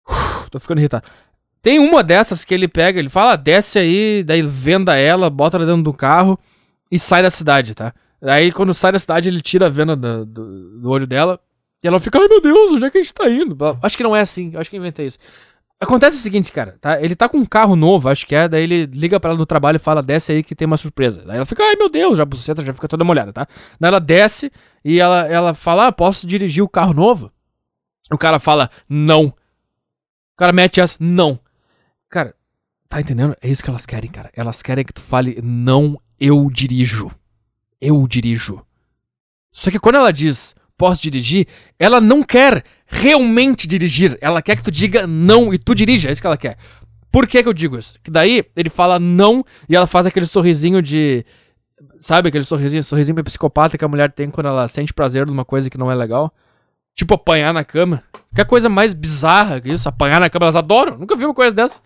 [0.09, 1.07] Uf, tô ficando irritado.
[1.63, 5.57] Tem uma dessas que ele pega, ele fala, ah, desce aí, daí venda ela, bota
[5.57, 6.39] ela dentro do carro
[6.91, 7.95] e sai da cidade, tá?
[8.21, 11.41] Aí quando sai da cidade, ele tira a venda do, do, do olho dela
[11.83, 13.57] e ela fica, ai meu Deus, onde é que a gente tá indo?
[13.83, 15.19] Acho que não é assim, acho que inventei isso.
[15.85, 16.99] Acontece o seguinte, cara, tá?
[17.03, 19.45] Ele tá com um carro novo, acho que é, daí ele liga para ela no
[19.45, 21.23] trabalho e fala, desce aí que tem uma surpresa.
[21.27, 23.47] Daí ela fica, ai meu Deus, já buceta, já fica toda molhada, tá?
[23.79, 24.51] Daí ela desce
[24.83, 27.31] e ela, ela fala, ah, posso dirigir o carro novo?
[28.11, 29.27] O cara fala, não.
[29.27, 31.39] O cara mete essa, não.
[32.09, 32.35] Cara,
[32.89, 33.37] tá entendendo?
[33.43, 34.31] É isso que elas querem, cara.
[34.35, 37.11] Elas querem que tu fale, não, eu dirijo.
[37.79, 38.65] Eu dirijo.
[39.53, 41.47] Só que quando ela diz, posso dirigir,
[41.79, 44.17] ela não quer realmente dirigir.
[44.21, 46.09] Ela quer que tu diga não e tu dirija.
[46.09, 46.57] É isso que ela quer.
[47.11, 47.99] Por que, que eu digo isso?
[48.03, 51.25] Que daí ele fala não e ela faz aquele sorrisinho de.
[51.99, 55.71] Sabe aquele sorrisinho, sorrisinho psicopata que a mulher tem quando ela sente prazer numa coisa
[55.71, 56.33] que não é legal?
[56.95, 58.03] Tipo, apanhar na cama.
[58.35, 60.47] Que é coisa mais bizarra que isso, apanhar na cama.
[60.47, 60.99] Elas adoram.
[60.99, 61.81] Nunca vi uma coisa dessa.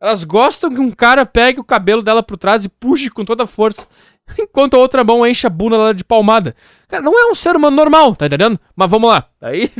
[0.00, 3.44] Elas gostam que um cara pegue o cabelo dela por trás e puxe com toda
[3.44, 3.86] a força.
[4.38, 6.54] Enquanto a outra mão enche a bunda dela de palmada.
[6.88, 8.58] Cara, não é um ser humano normal, tá entendendo?
[8.74, 9.28] Mas vamos lá.
[9.40, 9.70] Aí.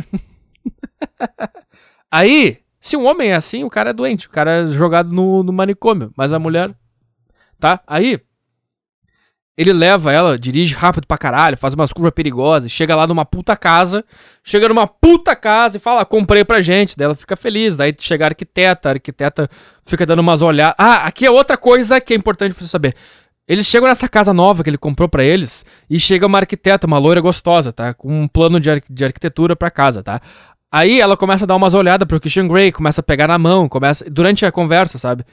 [2.10, 4.26] Aí, se um homem é assim, o cara é doente.
[4.26, 6.12] O cara é jogado no, no manicômio.
[6.16, 6.74] Mas a mulher.
[7.58, 7.80] Tá?
[7.86, 8.20] Aí.
[9.56, 13.54] Ele leva ela, dirige rápido pra caralho, faz umas curvas perigosas, chega lá numa puta
[13.54, 14.02] casa,
[14.42, 16.96] chega numa puta casa e fala, comprei pra gente.
[16.96, 17.76] Daí ela fica feliz.
[17.76, 19.48] Daí chega a arquiteta, a arquiteta
[19.84, 20.74] fica dando umas olhadas.
[20.78, 22.96] Ah, aqui é outra coisa que é importante você saber.
[23.46, 26.98] Eles chegam nessa casa nova que ele comprou para eles e chega uma arquiteta, uma
[26.98, 27.92] loira gostosa, tá?
[27.92, 30.20] Com um plano de, ar de arquitetura para casa, tá?
[30.70, 33.68] Aí ela começa a dar umas olhadas pro Christian Grey, começa a pegar na mão,
[33.68, 34.08] começa.
[34.08, 35.24] Durante a conversa, sabe?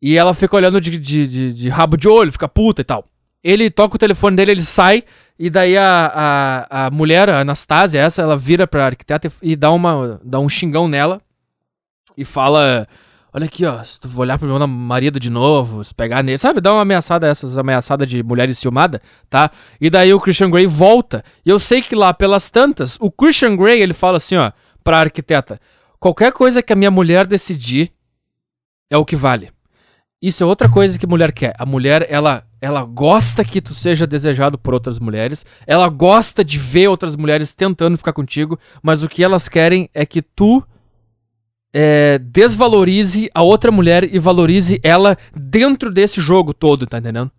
[0.00, 3.04] E ela fica olhando de, de, de, de rabo de olho, fica puta e tal.
[3.44, 5.04] Ele toca o telefone dele, ele sai,
[5.38, 9.56] e daí a, a, a mulher, a Anastasia, essa, ela vira pra arquiteta e, e
[9.56, 11.20] dá, uma, dá um xingão nela
[12.16, 12.88] e fala
[13.32, 13.82] Olha aqui, ó.
[13.84, 16.60] Se tu olhar pro meu marido de novo, se pegar nele, sabe?
[16.60, 19.50] Dá uma ameaçada, essas ameaçadas de mulher enciumada, tá?
[19.80, 21.22] E daí o Christian Grey volta.
[21.44, 24.50] E eu sei que lá pelas tantas, o Christian Grey, ele fala assim, ó,
[24.82, 25.60] pra arquiteta:
[26.00, 27.92] qualquer coisa que a minha mulher decidir
[28.90, 29.50] é o que vale.
[30.20, 31.54] Isso é outra coisa que mulher quer.
[31.58, 35.46] A mulher, ela, ela gosta que tu seja desejado por outras mulheres.
[35.64, 38.58] Ela gosta de ver outras mulheres tentando ficar contigo.
[38.82, 40.64] Mas o que elas querem é que tu
[41.72, 47.30] é, desvalorize a outra mulher e valorize ela dentro desse jogo todo, tá entendendo?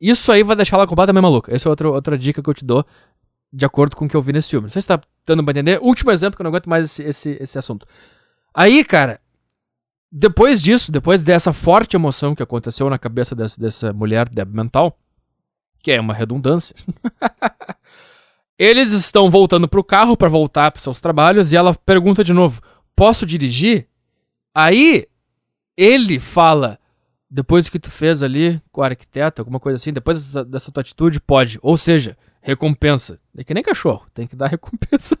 [0.00, 1.54] Isso aí vai deixar ela completamente maluca.
[1.54, 2.84] Essa é outra, outra dica que eu te dou,
[3.52, 4.66] de acordo com o que eu vi nesse filme.
[4.66, 5.80] Não sei se tá dando pra entender.
[5.82, 7.86] Último exemplo, que eu não aguento mais esse, esse, esse assunto.
[8.54, 9.20] Aí, cara,
[10.10, 14.98] depois disso, depois dessa forte emoção que aconteceu na cabeça dessa, dessa mulher débil mental,
[15.82, 16.74] que é uma redundância,
[18.58, 22.60] eles estão voltando pro carro para voltar pros seus trabalhos e ela pergunta de novo:
[22.98, 23.86] posso dirigir?
[24.52, 25.06] Aí
[25.76, 26.80] ele fala,
[27.30, 30.80] depois que tu fez ali com o arquiteto, alguma coisa assim, depois dessa, dessa tua
[30.80, 31.60] atitude, pode.
[31.62, 33.20] Ou seja, recompensa.
[33.36, 35.16] É que nem cachorro, tem que dar recompensa.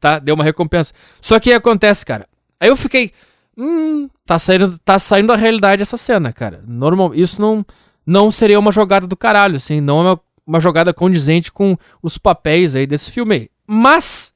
[0.00, 0.18] tá?
[0.18, 0.94] Deu uma recompensa.
[1.20, 2.26] Só que acontece, cara.
[2.58, 3.12] Aí eu fiquei.
[3.54, 6.64] Hum, tá saindo, tá saindo da realidade essa cena, cara.
[6.66, 7.64] Normal, isso não,
[8.06, 9.82] não seria uma jogada do caralho, assim.
[9.82, 13.50] Não é uma, uma jogada condizente com os papéis aí desse filme aí.
[13.66, 14.34] Mas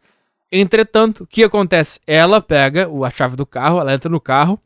[0.52, 2.00] Entretanto, o que acontece?
[2.06, 4.60] Ela pega a chave do carro, ela entra no carro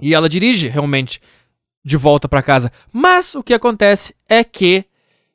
[0.00, 1.20] e ela dirige realmente
[1.84, 2.70] de volta para casa.
[2.92, 4.84] Mas o que acontece é que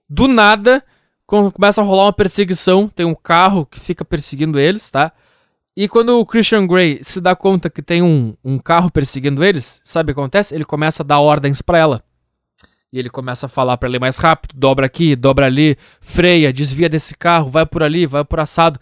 [0.08, 0.84] do nada
[1.26, 5.12] começa a rolar uma perseguição, tem um carro que fica perseguindo eles, tá?
[5.76, 9.82] E quando o Christian Grey se dá conta que tem um, um carro perseguindo eles,
[9.84, 10.56] sabe o que acontece?
[10.56, 12.04] Ele começa a dar ordens para ela.
[12.94, 16.88] E ele começa a falar para ela mais rápido, dobra aqui, dobra ali, freia, desvia
[16.88, 18.80] desse carro, vai por ali, vai por assado.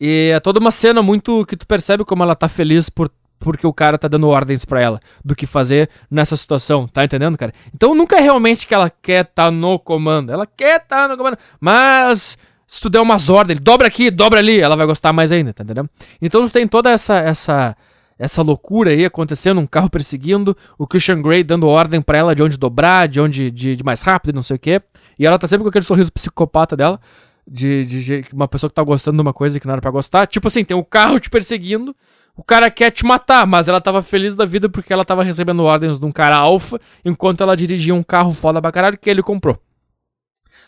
[0.00, 3.66] E é toda uma cena muito que tu percebe como ela tá feliz por, porque
[3.66, 7.52] o cara tá dando ordens para ela do que fazer nessa situação, tá entendendo, cara?
[7.74, 11.38] Então nunca é realmente que ela quer tá no comando, ela quer tá no comando,
[11.60, 12.36] mas
[12.66, 15.62] se tu der umas ordens, dobra aqui, dobra ali, ela vai gostar mais ainda, tá
[15.62, 15.88] entendendo?
[16.20, 17.76] Então tem toda essa essa
[18.18, 22.42] essa loucura aí acontecendo, um carro perseguindo, o Christian Grey dando ordem para ela de
[22.42, 24.80] onde dobrar, de onde de, de mais rápido, não sei o quê.
[25.18, 27.00] E ela tá sempre com aquele sorriso psicopata dela,
[27.46, 29.90] de, de, de uma pessoa que tá gostando de uma coisa que não era pra
[29.90, 30.26] gostar.
[30.26, 31.94] Tipo assim, tem um carro te perseguindo,
[32.36, 35.62] o cara quer te matar, mas ela tava feliz da vida porque ela tava recebendo
[35.62, 39.22] ordens de um cara alfa, enquanto ela dirigia um carro foda pra caralho que ele
[39.22, 39.58] comprou.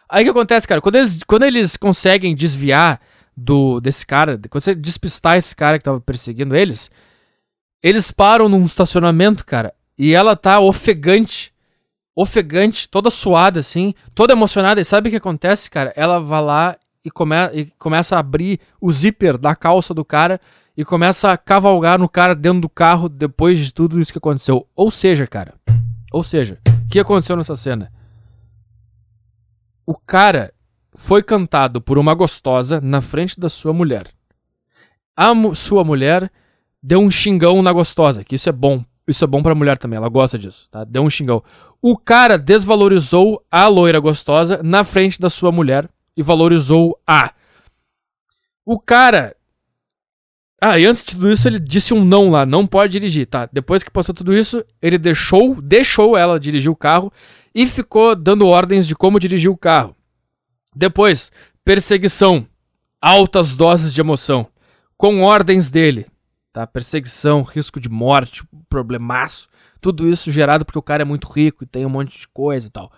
[0.09, 0.81] Aí o que acontece, cara?
[0.81, 2.99] Quando eles, quando eles conseguem desviar
[3.37, 6.91] do desse cara, quando você despistar esse cara que tava perseguindo eles,
[7.83, 11.53] eles param num estacionamento, cara, e ela tá ofegante.
[12.21, 14.81] Ofegante, toda suada, assim, toda emocionada.
[14.81, 15.93] E sabe o que acontece, cara?
[15.95, 20.41] Ela vai lá e, come e começa a abrir o zíper da calça do cara
[20.77, 24.67] e começa a cavalgar no cara dentro do carro depois de tudo isso que aconteceu.
[24.75, 25.55] Ou seja, cara.
[26.13, 27.93] Ou seja, o que aconteceu nessa cena?
[29.87, 30.53] O cara
[30.97, 34.09] foi cantado por uma gostosa na frente da sua mulher.
[35.17, 36.29] A mu sua mulher
[36.83, 38.85] deu um xingão na gostosa, que isso é bom.
[39.07, 40.85] Isso é bom pra mulher também, ela gosta disso, tá?
[40.85, 41.43] Deu um xingão.
[41.81, 47.33] O cara desvalorizou a loira gostosa na frente da sua mulher e valorizou a.
[48.65, 49.37] O cara
[50.61, 53.49] ah, e antes de tudo isso, ele disse um não lá, não pode dirigir, tá?
[53.53, 57.13] Depois que passou tudo isso, ele deixou, deixou ela dirigir o carro
[57.55, 59.95] e ficou dando ordens de como dirigir o carro.
[60.75, 61.31] Depois,
[61.65, 62.45] perseguição,
[63.01, 64.49] altas doses de emoção,
[64.97, 66.07] com ordens dele,
[66.53, 66.67] tá?
[66.67, 69.49] Perseguição, risco de morte, problemaço,
[69.81, 72.67] tudo isso gerado porque o cara é muito rico e tem um monte de coisa
[72.67, 72.93] e tal.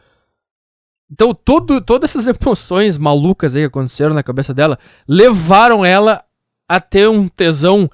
[1.11, 4.78] Então, tudo, todas essas emoções malucas aí que aconteceram na cabeça dela
[5.09, 6.24] levaram ela
[6.68, 7.91] a ter um tesão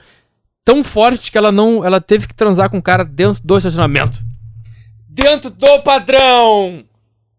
[0.62, 1.82] tão forte que ela não.
[1.82, 4.22] Ela teve que transar com o cara dentro do estacionamento.
[5.08, 6.84] Dentro do padrão!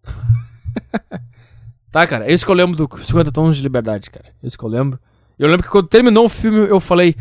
[1.92, 4.26] tá, cara, é isso que eu lembro do 50 Tons de Liberdade, cara.
[4.42, 5.00] É isso que eu lembro.
[5.38, 7.16] Eu lembro que quando terminou o filme eu falei.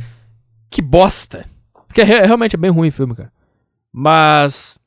[0.70, 1.44] Que bosta.
[1.86, 3.30] Porque é, realmente é bem ruim o filme, cara.
[3.98, 4.78] Mas.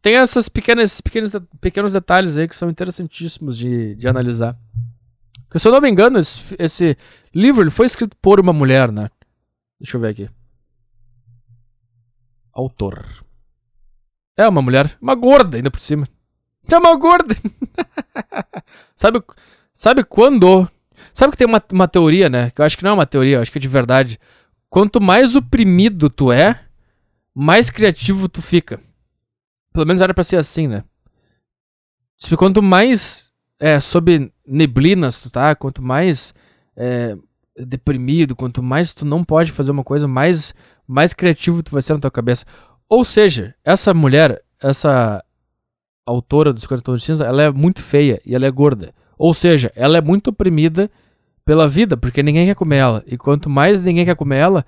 [0.00, 4.56] Tem essas pequenas, pequenos, pequenos detalhes aí que são interessantíssimos de, de analisar.
[5.44, 6.96] Porque, se eu não me engano, esse, esse
[7.34, 9.10] livro foi escrito por uma mulher, né?
[9.80, 10.30] Deixa eu ver aqui.
[12.52, 13.24] Autor.
[14.36, 14.96] É uma mulher.
[15.00, 16.06] Uma gorda, ainda por cima.
[16.70, 17.34] É uma gorda.
[18.94, 19.20] sabe,
[19.72, 20.68] sabe quando.
[21.12, 22.50] Sabe que tem uma, uma teoria, né?
[22.50, 24.20] Que eu acho que não é uma teoria, eu acho que é de verdade.
[24.68, 26.63] Quanto mais oprimido tu é,
[27.34, 28.80] mais criativo tu fica.
[29.72, 30.84] Pelo menos era pra ser assim, né?
[32.16, 36.32] Tipo, quanto mais é, sob neblinas tu tá, quanto mais
[36.76, 37.16] é,
[37.56, 40.54] deprimido, quanto mais tu não pode fazer uma coisa, mais,
[40.86, 42.44] mais criativo tu vai ser na tua cabeça.
[42.88, 45.24] Ou seja, essa mulher, essa
[46.06, 48.94] autora dos 50 Tons de Cinza, ela é muito feia e ela é gorda.
[49.18, 50.90] Ou seja, ela é muito oprimida
[51.44, 53.04] pela vida, porque ninguém quer comer ela.
[53.06, 54.66] E quanto mais ninguém quer comer ela,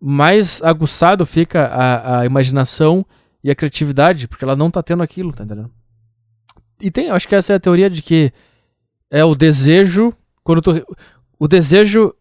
[0.00, 3.04] mais aguçado fica a, a imaginação
[3.42, 5.70] e a criatividade, porque ela não tá tendo aquilo, tá entendendo?
[6.80, 8.32] E tem, acho que essa é a teoria de que
[9.10, 10.12] é o desejo.
[10.42, 10.96] Quando tu.
[11.38, 12.14] O desejo.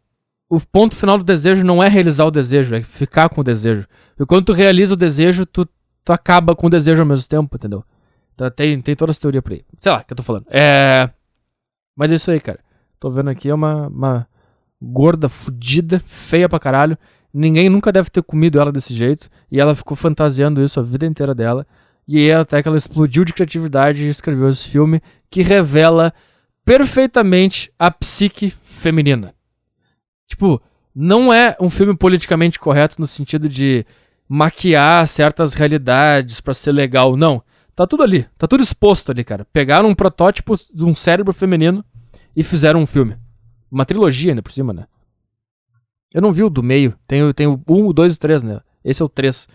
[0.47, 3.87] O ponto final do desejo não é realizar o desejo, é ficar com o desejo.
[4.19, 5.67] E quando tu realiza o desejo, tu,
[6.03, 7.83] tu acaba com o desejo ao mesmo tempo, entendeu?
[8.35, 9.65] Então, tem, tem toda essa teoria por aí.
[9.79, 10.45] Sei lá, que eu tô falando.
[10.51, 11.09] É.
[11.95, 12.59] Mas é isso aí, cara.
[12.99, 14.27] Tô vendo aqui, é uma, uma
[14.79, 16.97] gorda, fudida, feia pra caralho.
[17.37, 19.29] Ninguém nunca deve ter comido ela desse jeito.
[19.51, 21.67] E ela ficou fantasiando isso a vida inteira dela.
[22.07, 26.13] E até que ela explodiu de criatividade e escreveu esse filme que revela
[26.63, 29.35] perfeitamente a psique feminina.
[30.27, 30.61] Tipo,
[30.95, 33.85] não é um filme politicamente correto no sentido de
[34.29, 37.43] maquiar certas realidades para ser legal, não.
[37.75, 39.45] Tá tudo ali, tá tudo exposto ali, cara.
[39.51, 41.83] Pegaram um protótipo de um cérebro feminino
[42.33, 43.17] e fizeram um filme.
[43.69, 44.85] Uma trilogia ainda por cima, né?
[46.15, 46.97] Eu não vi o do meio.
[47.05, 48.61] Tem, tem o 1, o 2 e o 3, né?
[48.85, 49.49] Esse é o 3.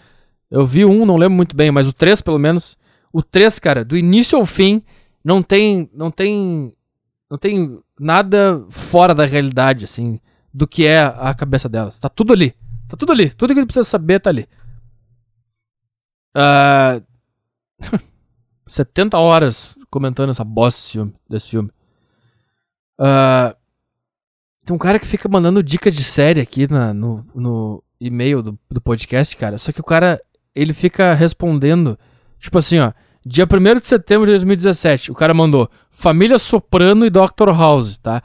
[0.50, 2.76] Eu vi um, não lembro muito bem, mas o 3 pelo menos.
[3.10, 4.82] O 3, cara, do início ao fim,
[5.24, 5.88] não tem.
[5.94, 6.74] Não tem.
[7.30, 10.20] Não tem nada fora da realidade, assim,
[10.52, 11.98] do que é a cabeça delas.
[11.98, 12.54] Tá tudo ali.
[12.86, 13.30] Tá tudo ali.
[13.30, 14.46] Tudo que precisa saber tá ali.
[16.36, 16.36] Uh...
[16.36, 17.02] Ah,
[18.66, 21.14] 70 horas comentando essa bosta desse filme.
[21.26, 21.70] Desse filme.
[23.00, 23.59] Uh...
[24.64, 28.58] Tem um cara que fica mandando dica de série aqui na, no, no e-mail do,
[28.70, 29.58] do podcast, cara.
[29.58, 30.20] Só que o cara
[30.54, 31.98] ele fica respondendo,
[32.38, 32.92] tipo assim, ó.
[33.24, 37.50] Dia 1 de setembro de 2017, o cara mandou Família Soprano e Dr.
[37.54, 38.22] House, tá?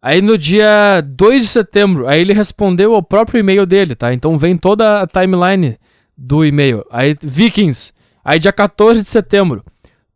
[0.00, 4.14] Aí no dia 2 de setembro, aí ele respondeu ao próprio e-mail dele, tá?
[4.14, 5.76] Então vem toda a timeline
[6.16, 6.84] do e-mail.
[6.90, 7.92] Aí, Vikings.
[8.24, 9.64] Aí, dia 14 de setembro.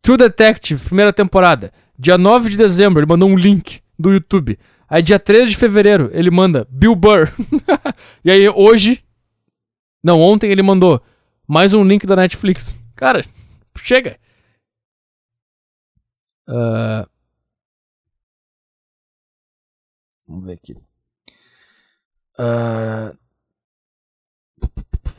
[0.00, 1.72] True Detective, primeira temporada.
[1.98, 4.58] Dia 9 de dezembro, ele mandou um link do YouTube.
[4.90, 7.32] Aí, dia 13 de fevereiro, ele manda Bill Burr.
[8.24, 9.04] e aí, hoje.
[10.02, 11.00] Não, ontem ele mandou
[11.46, 12.76] mais um link da Netflix.
[12.96, 13.20] Cara,
[13.76, 14.18] chega.
[16.48, 17.08] Uh...
[20.26, 20.72] Vamos ver aqui.
[22.36, 23.16] Uh...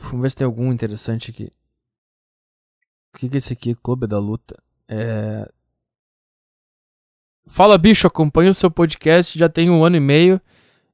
[0.02, 1.50] Vamos ver se tem algum interessante aqui.
[3.14, 3.74] O que, que é esse aqui?
[3.74, 4.62] Clube da Luta.
[4.86, 5.50] É...
[7.46, 10.40] Fala, bicho, acompanho o seu podcast já tem um ano e meio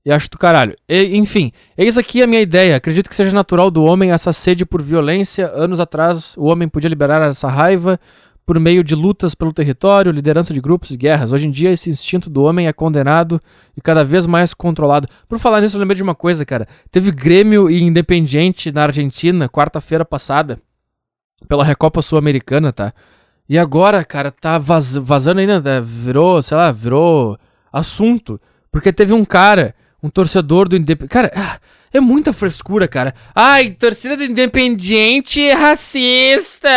[0.04, 0.74] e acho do caralho.
[0.88, 2.76] E, enfim, eis aqui a minha ideia.
[2.76, 5.50] Acredito que seja natural do homem essa sede por violência.
[5.54, 8.00] Anos atrás, o homem podia liberar essa raiva
[8.46, 11.32] por meio de lutas pelo território, liderança de grupos e guerras.
[11.32, 13.38] Hoje em dia, esse instinto do homem é condenado
[13.76, 15.06] e cada vez mais controlado.
[15.28, 16.66] Por falar nisso, eu lembrei de uma coisa, cara.
[16.90, 20.58] Teve Grêmio e Independiente na Argentina, quarta-feira passada,
[21.46, 22.94] pela Recopa Sul-Americana, tá?
[23.48, 25.80] E agora, cara, tá vaz vazando ainda, né?
[25.80, 27.38] virou, sei lá, virou
[27.72, 28.38] assunto.
[28.70, 31.10] Porque teve um cara, um torcedor do Independiente.
[31.12, 31.58] Cara, ah,
[31.92, 33.14] é muita frescura, cara.
[33.34, 36.68] Ai, torcida do Independiente racista!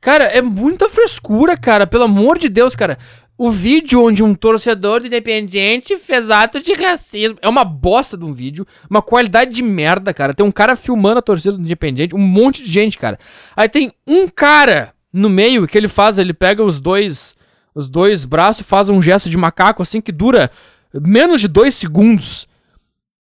[0.00, 1.86] Cara, é muita frescura, cara.
[1.86, 2.98] Pelo amor de Deus, cara.
[3.36, 7.38] O vídeo onde um torcedor do Independiente fez ato de racismo.
[7.42, 8.66] É uma bosta de um vídeo.
[8.88, 10.32] Uma qualidade de merda, cara.
[10.32, 12.14] Tem um cara filmando a torcida do Independiente.
[12.14, 13.18] Um monte de gente, cara.
[13.54, 16.18] Aí tem um cara no meio que ele faz.
[16.18, 17.36] Ele pega os dois.
[17.74, 20.50] Os dois braços faz um gesto de macaco assim que dura
[20.92, 22.46] menos de dois segundos.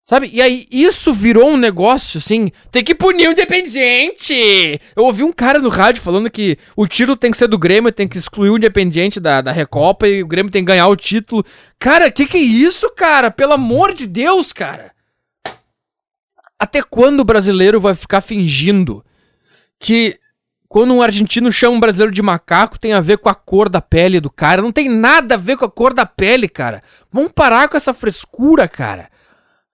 [0.09, 0.27] Sabe?
[0.33, 4.33] E aí isso virou um negócio, assim, tem que punir o Independiente!
[4.95, 7.91] Eu ouvi um cara no rádio falando que o título tem que ser do Grêmio,
[7.91, 10.95] tem que excluir o Independiente da, da Recopa e o Grêmio tem que ganhar o
[10.95, 11.45] título.
[11.77, 13.29] Cara, que que é isso, cara?
[13.29, 14.93] Pelo amor de Deus, cara!
[16.57, 19.05] Até quando o brasileiro vai ficar fingindo
[19.79, 20.19] que
[20.69, 23.81] quando um argentino chama um brasileiro de macaco tem a ver com a cor da
[23.81, 24.61] pele do cara?
[24.61, 26.83] Não tem nada a ver com a cor da pele, cara.
[27.11, 29.09] Vamos parar com essa frescura, cara.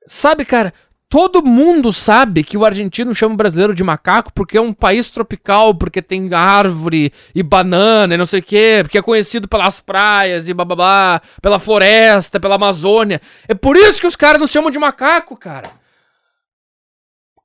[0.08, 0.74] Sabe, cara,
[1.10, 5.10] todo mundo sabe que o argentino chama o brasileiro de macaco porque é um país
[5.10, 9.82] tropical, porque tem árvore e banana e não sei o quê, porque é conhecido pelas
[9.82, 13.20] praias e bababá, pela floresta, pela Amazônia.
[13.50, 15.70] É por isso que os caras não chamam de macaco, cara.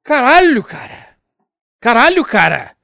[0.04, 1.08] Caralho, cara.
[1.80, 2.78] Caralho, cara.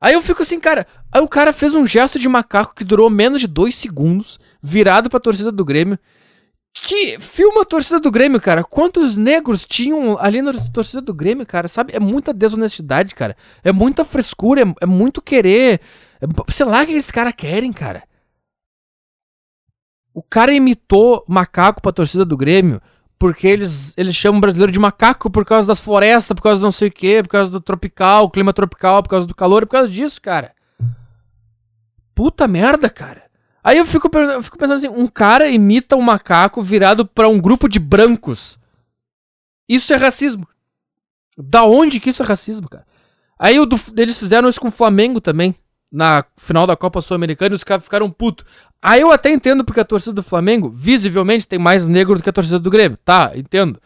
[0.00, 0.86] Aí eu fico assim, cara.
[1.12, 5.10] Aí o cara fez um gesto de macaco que durou menos de dois segundos, virado
[5.10, 5.98] pra torcida do Grêmio.
[6.72, 8.64] Que filma a torcida do Grêmio, cara.
[8.64, 11.68] Quantos negros tinham ali na torcida do Grêmio, cara?
[11.68, 11.92] Sabe?
[11.94, 13.36] É muita desonestidade, cara.
[13.62, 15.80] É muita frescura, é, é muito querer.
[16.20, 18.04] É, sei lá o que esses caras querem, cara.
[20.14, 22.80] O cara imitou macaco pra torcida do Grêmio
[23.20, 26.72] porque eles, eles chamam brasileiro de macaco por causa das florestas, por causa do não
[26.72, 29.92] sei o que, por causa do tropical, clima tropical, por causa do calor, por causa
[29.92, 30.54] disso, cara.
[32.14, 33.24] Puta merda, cara.
[33.62, 37.38] Aí eu fico, eu fico pensando assim, um cara imita um macaco virado para um
[37.38, 38.58] grupo de brancos.
[39.68, 40.48] Isso é racismo.
[41.36, 42.86] Da onde que isso é racismo, cara?
[43.38, 45.54] Aí o do, eles fizeram isso com o Flamengo também.
[45.90, 48.44] Na final da Copa Sul-Americana, os caras ficaram putos.
[48.80, 52.30] Aí eu até entendo porque a torcida do Flamengo, visivelmente, tem mais negro do que
[52.30, 52.96] a torcida do Grêmio.
[53.04, 53.80] Tá, entendo.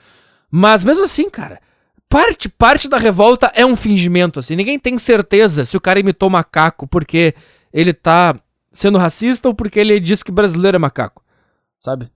[0.51, 1.61] Mas mesmo assim, cara,
[2.09, 4.55] parte, parte da revolta é um fingimento, assim.
[4.55, 7.35] Ninguém tem certeza se o cara imitou macaco porque
[7.73, 8.39] ele tá
[8.73, 11.25] sendo racista ou porque ele diz que brasileiro é macaco.
[11.79, 12.11] Sabe?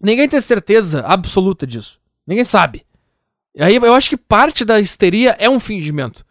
[0.00, 1.98] Ninguém tem certeza absoluta disso.
[2.26, 2.84] Ninguém sabe.
[3.54, 6.24] E aí eu acho que parte da histeria é um fingimento.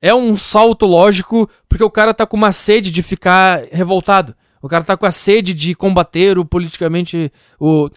[0.00, 4.34] É um salto lógico, porque o cara tá com uma sede de ficar revoltado.
[4.60, 7.32] O cara tá com a sede de combater o politicamente.
[7.58, 7.88] O,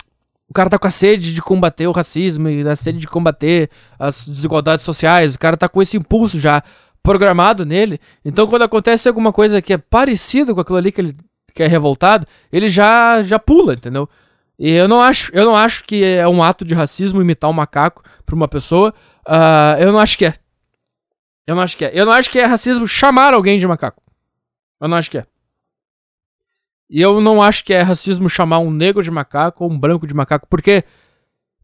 [0.50, 3.70] o cara tá com a sede de combater o racismo e a sede de combater
[3.98, 5.36] as desigualdades sociais.
[5.36, 6.64] O cara tá com esse impulso já
[7.04, 8.00] programado nele.
[8.24, 11.16] Então, quando acontece alguma coisa que é parecido com aquilo ali que ele
[11.54, 14.08] que é revoltado, ele já já pula, entendeu?
[14.58, 17.54] E eu não acho, eu não acho que é um ato de racismo imitar um
[17.54, 18.94] macaco pra uma pessoa.
[19.28, 20.34] Uh, eu não acho que é.
[21.50, 21.92] Eu não acho que é.
[21.96, 24.04] Eu não acho que é racismo chamar alguém de macaco.
[24.80, 25.26] Eu não acho que é.
[26.88, 30.06] E eu não acho que é racismo chamar um negro de macaco ou um branco
[30.06, 30.84] de macaco, porque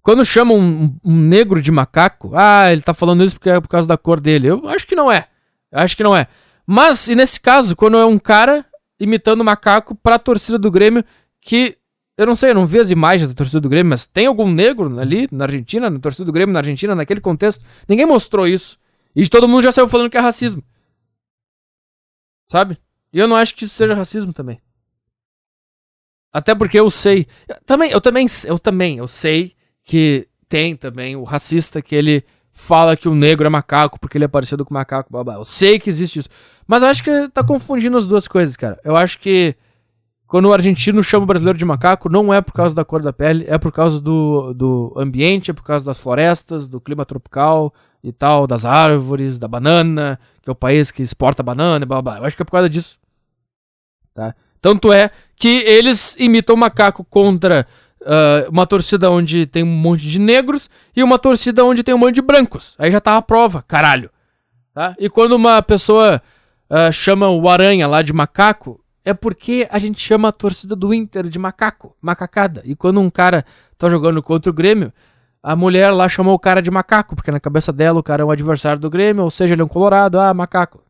[0.02, 3.68] quando chamam um, um, negro de macaco, ah, ele tá falando isso porque é por
[3.68, 4.48] causa da cor dele.
[4.48, 5.28] Eu acho que não é.
[5.72, 6.28] Eu acho que não é.
[6.66, 8.66] Mas, e nesse caso, quando é um cara
[9.00, 11.06] imitando macaco pra torcida do Grêmio,
[11.40, 11.78] que
[12.18, 14.50] eu não sei, eu não vi as imagens da torcida do Grêmio, mas tem algum
[14.50, 17.64] negro ali na Argentina, na torcida do Grêmio na Argentina, naquele contexto?
[17.88, 18.84] Ninguém mostrou isso.
[19.16, 20.64] E todo mundo já saiu falando que é racismo.
[22.46, 22.78] Sabe?
[23.14, 24.60] E eu não acho que isso seja racismo também.
[26.34, 27.28] Até porque eu sei.
[27.66, 29.54] Também, eu também, eu também, eu sei
[29.84, 34.26] que tem também o racista que ele fala que o negro é macaco porque ele
[34.26, 35.34] é parecido com macaco, blá, blá.
[35.36, 36.30] Eu sei que existe isso.
[36.68, 38.80] Mas eu acho que tá confundindo as duas coisas, cara.
[38.84, 39.56] Eu acho que
[40.28, 43.14] quando o argentino chama o brasileiro de macaco, não é por causa da cor da
[43.14, 47.74] pele, é por causa do, do ambiente, é por causa das florestas, do clima tropical
[48.06, 52.18] e tal, das árvores, da banana, que é o país que exporta banana blá blá.
[52.20, 53.00] Eu acho que é por causa disso.
[54.14, 54.36] Tá?
[54.62, 57.66] Tanto é que eles imitam o macaco contra
[58.02, 61.98] uh, uma torcida onde tem um monte de negros e uma torcida onde tem um
[61.98, 62.76] monte de brancos.
[62.78, 64.12] Aí já tá a prova, caralho.
[64.72, 64.96] Tá?
[65.00, 66.22] E quando uma pessoa
[66.70, 70.94] uh, chama o aranha lá de macaco, é porque a gente chama a torcida do
[70.94, 72.62] Inter de macaco, macacada.
[72.66, 73.44] E quando um cara
[73.80, 74.94] tá jogando contra o Grêmio,
[75.46, 78.26] a mulher lá chamou o cara de macaco, porque na cabeça dela o cara é
[78.26, 80.84] um adversário do Grêmio, ou seja, ele é um colorado, ah, macaco.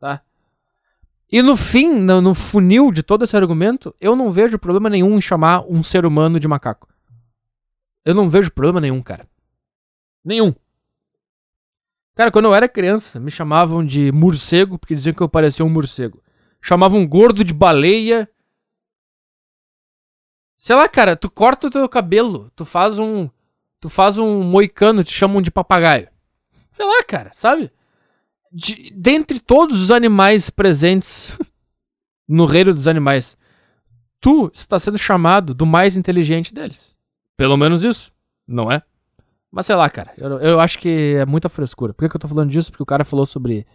[0.00, 0.20] Tá?
[1.30, 5.16] E no fim, no, no, funil de todo esse argumento, eu não vejo problema nenhum
[5.16, 6.88] em chamar um ser humano de macaco.
[8.04, 9.26] Eu não vejo problema nenhum, cara.
[10.24, 10.54] Nenhum.
[12.14, 15.70] Cara, quando eu era criança, me chamavam de morcego, porque diziam que eu parecia um
[15.70, 16.24] morcego
[16.64, 18.26] chamava um gordo de baleia.
[20.56, 23.28] Sei lá, cara, tu corta o teu cabelo, tu faz um.
[23.84, 26.08] Tu faz um moicano, te chamam de papagaio.
[26.72, 27.70] Sei lá, cara, sabe?
[28.50, 31.38] De, dentre todos os animais presentes
[32.26, 33.36] no reino dos animais,
[34.22, 36.96] tu está sendo chamado do mais inteligente deles.
[37.36, 38.10] Pelo menos isso,
[38.48, 38.80] não é?
[39.52, 41.92] Mas sei lá, cara, eu, eu acho que é muita frescura.
[41.92, 42.70] Por que, que eu tô falando disso?
[42.70, 43.66] Porque o cara falou sobre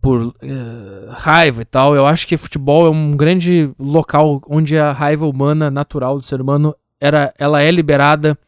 [0.00, 0.34] por uh,
[1.10, 1.94] raiva e tal.
[1.94, 6.40] Eu acho que futebol é um grande local onde a raiva humana natural do ser
[6.40, 8.38] humano era, ela é liberada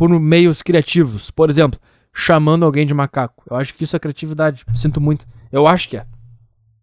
[0.00, 1.30] por meios criativos.
[1.30, 1.78] Por exemplo,
[2.10, 3.44] chamando alguém de macaco.
[3.50, 4.64] Eu acho que isso é criatividade.
[4.72, 5.26] Sinto muito.
[5.52, 6.06] Eu acho que é.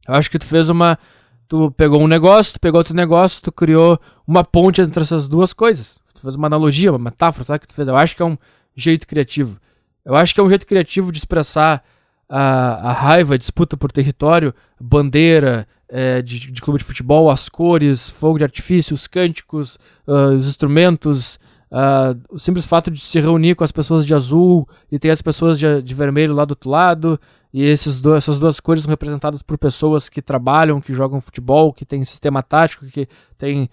[0.07, 0.99] Eu acho que tu fez uma.
[1.47, 5.51] Tu pegou um negócio, tu pegou outro negócio, tu criou uma ponte entre essas duas
[5.51, 5.97] coisas.
[6.13, 7.87] Tu fez uma analogia, uma metáfora, sabe que tu fez?
[7.87, 8.37] Eu acho que é um
[8.75, 9.57] jeito criativo.
[10.05, 11.83] Eu acho que é um jeito criativo de expressar
[12.29, 17.49] a, a raiva, a disputa por território, bandeira é, de, de, clube de futebol, as
[17.49, 21.39] cores, fogo de artifício, os cânticos, uh, os instrumentos,
[21.71, 25.21] uh, o simples fato de se reunir com as pessoas de azul e ter as
[25.21, 27.19] pessoas de, de vermelho lá do outro lado,
[27.53, 31.73] e esses do, essas duas cores são representadas por pessoas que trabalham, que jogam futebol,
[31.73, 33.07] que tem sistema tático, que
[33.37, 33.69] tem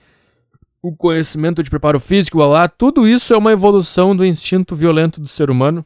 [0.82, 5.20] o conhecimento de preparo físico, lá, lá, tudo isso é uma evolução do instinto violento
[5.20, 5.84] do ser humano.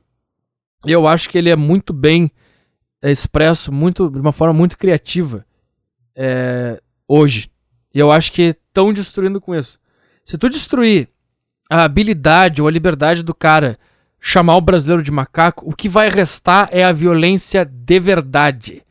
[0.87, 2.31] E eu acho que ele é muito bem
[3.03, 5.47] é expresso muito, de uma forma muito criativa
[6.17, 7.51] é, hoje.
[7.95, 9.79] E eu acho que estão destruindo com isso.
[10.25, 11.09] Se tu destruir
[11.69, 13.79] a habilidade ou a liberdade do cara
[14.21, 18.83] chamar o brasileiro de macaco, o que vai restar é a violência de verdade.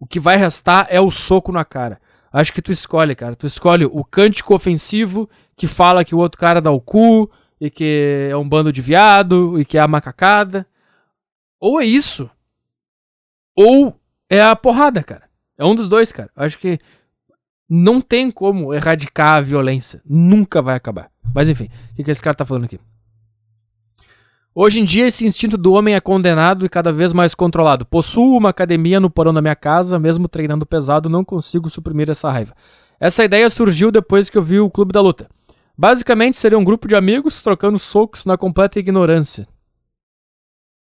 [0.00, 2.00] O que vai restar é o soco na cara.
[2.32, 3.36] Acho que tu escolhe, cara.
[3.36, 7.70] Tu escolhe o cântico ofensivo que fala que o outro cara dá o cu e
[7.70, 10.66] que é um bando de viado e que é a macacada.
[11.58, 12.28] Ou é isso,
[13.56, 13.98] ou
[14.28, 15.22] é a porrada, cara.
[15.56, 16.30] É um dos dois, cara.
[16.36, 16.78] Acho que
[17.68, 20.00] não tem como erradicar a violência.
[20.04, 21.10] Nunca vai acabar.
[21.34, 22.78] Mas enfim, o que, que esse cara tá falando aqui?
[24.58, 27.84] Hoje em dia, esse instinto do homem é condenado e cada vez mais controlado.
[27.84, 32.30] Possuo uma academia no porão da minha casa, mesmo treinando pesado, não consigo suprimir essa
[32.30, 32.54] raiva.
[32.98, 35.28] Essa ideia surgiu depois que eu vi o Clube da Luta.
[35.76, 39.46] Basicamente, seria um grupo de amigos trocando socos na completa ignorância.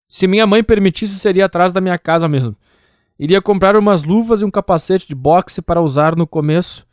[0.08, 2.56] Se minha mãe permitisse, seria atrás da minha casa mesmo.
[3.20, 6.88] Iria comprar umas luvas e um capacete de boxe para usar no começo.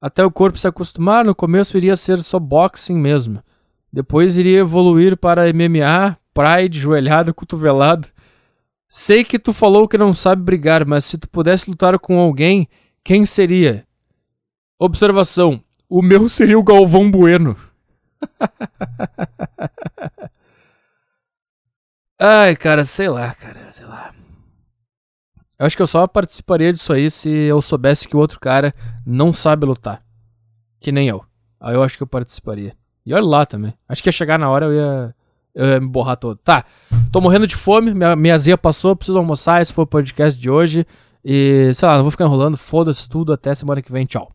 [0.00, 3.40] Até o corpo se acostumar, no começo iria ser só boxing mesmo.
[3.92, 8.08] Depois iria evoluir para MMA, pride, joelhada, cotovelada.
[8.88, 12.68] Sei que tu falou que não sabe brigar, mas se tu pudesse lutar com alguém,
[13.04, 13.86] quem seria?
[14.78, 17.56] Observação: o meu seria o Galvão Bueno.
[22.18, 24.12] Ai, cara, sei lá, cara, sei lá.
[25.62, 28.74] Eu acho que eu só participaria disso aí se eu soubesse que o outro cara
[29.06, 30.02] não sabe lutar.
[30.80, 31.22] Que nem eu.
[31.60, 32.74] Aí eu acho que eu participaria.
[33.06, 33.72] E olha lá também.
[33.88, 35.14] Acho que ia chegar na hora eu ia,
[35.54, 36.36] eu ia me borrar todo.
[36.38, 36.64] Tá,
[37.12, 39.62] tô morrendo de fome, minha, minha zia passou, preciso almoçar.
[39.62, 40.84] Esse foi o podcast de hoje.
[41.24, 42.56] E sei lá, não vou ficar enrolando.
[42.56, 43.32] Foda-se tudo.
[43.32, 44.04] Até semana que vem.
[44.04, 44.32] Tchau.